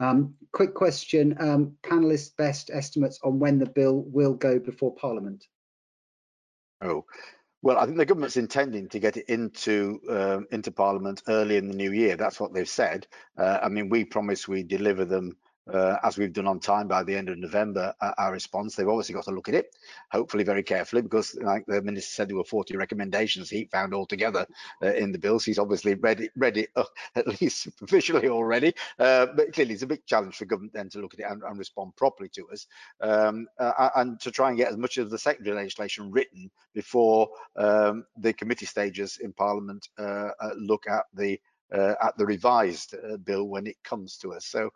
[0.00, 5.46] Um, quick question, um, panelists' best estimates on when the bill will go before Parliament?
[6.80, 7.04] Oh,
[7.62, 11.68] well, I think the government's intending to get it into um, into Parliament early in
[11.68, 12.16] the new year.
[12.16, 13.06] That's what they've said.
[13.38, 15.36] Uh, I mean, we promise we deliver them
[15.72, 18.74] uh, as we've done on time by the end of November, uh, our response.
[18.74, 19.74] They've obviously got to look at it,
[20.10, 24.46] hopefully very carefully, because like the minister said, there were 40 recommendations he found altogether
[24.82, 25.44] uh, in the bills.
[25.44, 26.84] He's obviously read it, read it uh,
[27.16, 31.00] at least superficially already, uh, but clearly it's a big challenge for government then to
[31.00, 32.66] look at it and, and respond properly to us,
[33.00, 37.28] um, uh, and to try and get as much of the secondary legislation written before
[37.56, 39.88] um, the committee stages in Parliament
[40.56, 41.40] look at the
[41.72, 42.94] at the revised
[43.24, 44.46] bill when it comes to us.
[44.46, 44.70] So.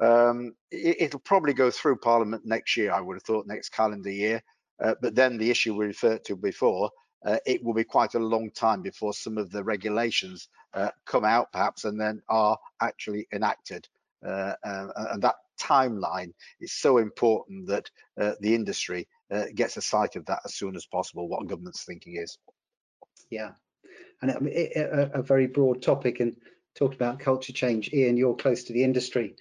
[0.00, 4.10] Um, it, will probably go through Parliament next year, I would have thought, next calendar
[4.10, 4.42] year.
[4.82, 6.90] Uh, but then the issue we referred to before,
[7.24, 11.24] uh, it will be quite a long time before some of the regulations uh, come
[11.24, 13.88] out, perhaps, and then are actually enacted.
[14.24, 17.90] Uh, uh, and that timeline is so important that
[18.20, 19.08] uh, the industry
[19.54, 22.38] gets a sight of that as soon as possible, what government's thinking is.
[23.30, 23.50] Yeah,
[24.22, 26.36] and it, it, a, a very broad topic and
[26.76, 27.92] talked about culture change.
[27.92, 29.34] Ian, you're close to the industry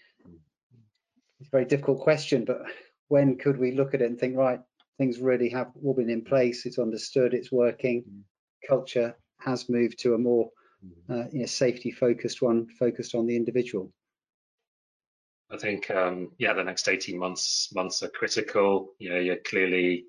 [1.39, 2.61] it's a very difficult question, but
[3.09, 4.59] when could we look at it and think, right,
[4.97, 8.21] things really have all been in place, it's understood, it's working, mm.
[8.67, 10.49] culture has moved to a more
[10.83, 10.91] mm.
[11.09, 13.91] uh, you know, safety focused one, focused on the individual.
[15.49, 18.89] I think, um, yeah, the next 18 months months are critical.
[18.99, 20.05] You know, you're clearly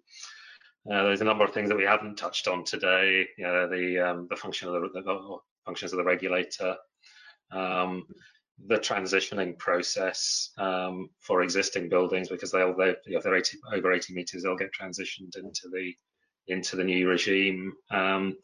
[0.91, 3.27] uh, there's a number of things that we haven't touched on today.
[3.37, 6.77] You know, the um, the function of the, the, functions of the regulator,
[7.53, 8.05] um,
[8.67, 14.15] the transitioning process um, for existing buildings because they'll they, if they're 80, over 80
[14.15, 15.95] meters they'll get transitioned into the
[16.49, 17.73] into the new regime.
[17.91, 18.37] Um,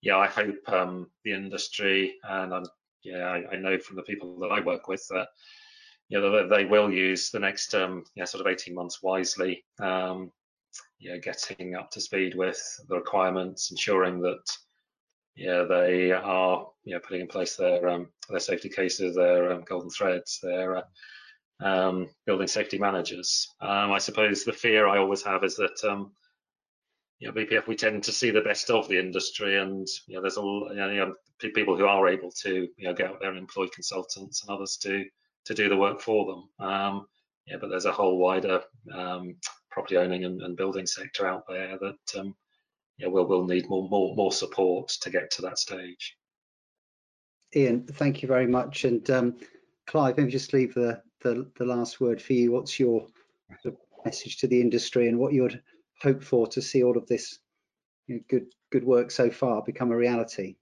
[0.00, 2.64] yeah I hope um, the industry and I'm,
[3.02, 5.28] yeah I, I, know from the people that I work with that
[6.08, 9.64] you know they, they will use the next um, yeah sort of 18 months wisely.
[9.80, 10.32] Um,
[10.98, 14.42] yeah getting up to speed with the requirements ensuring that
[15.38, 19.62] yeah, they are you know, putting in place their um, their safety cases, their um,
[19.62, 20.82] golden threads, their uh,
[21.60, 23.54] um, building safety managers.
[23.60, 26.10] Um, I suppose the fear I always have is that um,
[27.20, 30.22] you know, BPF we tend to see the best of the industry, and you know,
[30.22, 33.38] there's a you know, people who are able to you know get out there and
[33.38, 35.04] employ consultants and others to
[35.44, 36.68] to do the work for them.
[36.68, 37.06] Um,
[37.46, 38.62] yeah, but there's a whole wider
[39.70, 42.20] property owning and, and, building sector out there that
[42.98, 46.16] yeah, we'll, we'll need more, more, more support to get to that stage.
[47.54, 48.84] Ian, thank you very much.
[48.84, 49.36] And um,
[49.86, 52.52] Clive, maybe just leave the, the, the last word for you.
[52.52, 53.06] What's your
[54.04, 55.62] message to the industry and what you'd
[56.00, 57.38] hope for to see all of this
[58.06, 60.56] you know, good good work so far become a reality?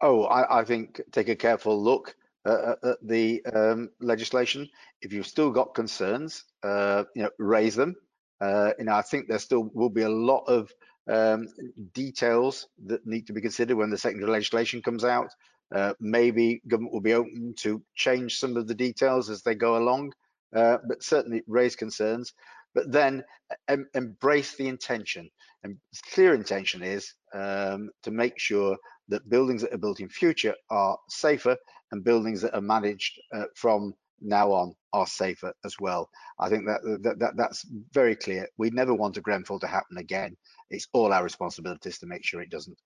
[0.00, 4.68] Oh, I, I think take a careful look uh, at the um, legislation.
[5.02, 7.96] If you've still got concerns, uh, you know, raise them.
[8.40, 10.72] Uh, you know, I think there still will be a lot of
[11.10, 11.48] um,
[11.92, 15.30] details that need to be considered when the secondary legislation comes out.
[15.74, 19.76] Uh, maybe government will be open to change some of the details as they go
[19.76, 20.12] along,
[20.54, 22.32] uh, but certainly raise concerns.
[22.74, 23.24] But then
[23.68, 25.28] em embrace the intention.
[25.62, 25.76] And
[26.12, 28.76] clear intention is um, to make sure
[29.08, 31.56] that buildings that are built in future are safer
[31.92, 36.10] and buildings that are managed uh, from now on are safer as well.
[36.38, 38.48] I think that, that, that that's very clear.
[38.58, 40.36] We never want a Grenfell to happen again.
[40.70, 42.78] It's all our responsibilities to make sure it doesn't.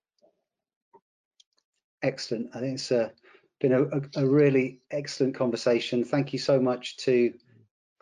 [2.02, 2.54] Excellent.
[2.54, 3.08] I think it's uh,
[3.60, 6.04] been a, a, really excellent conversation.
[6.04, 7.32] Thank you so much to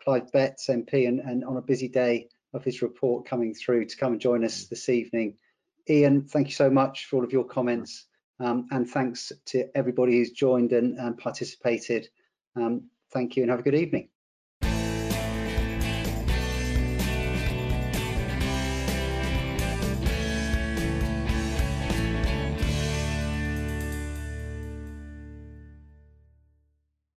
[0.01, 3.97] Clive Betts, MP, and, and on a busy day of his report coming through to
[3.97, 5.35] come and join us this evening.
[5.89, 8.05] Ian, thank you so much for all of your comments.
[8.39, 12.09] Um, and thanks to everybody who's joined and, and participated.
[12.55, 14.12] Um, thank you and have a good evening.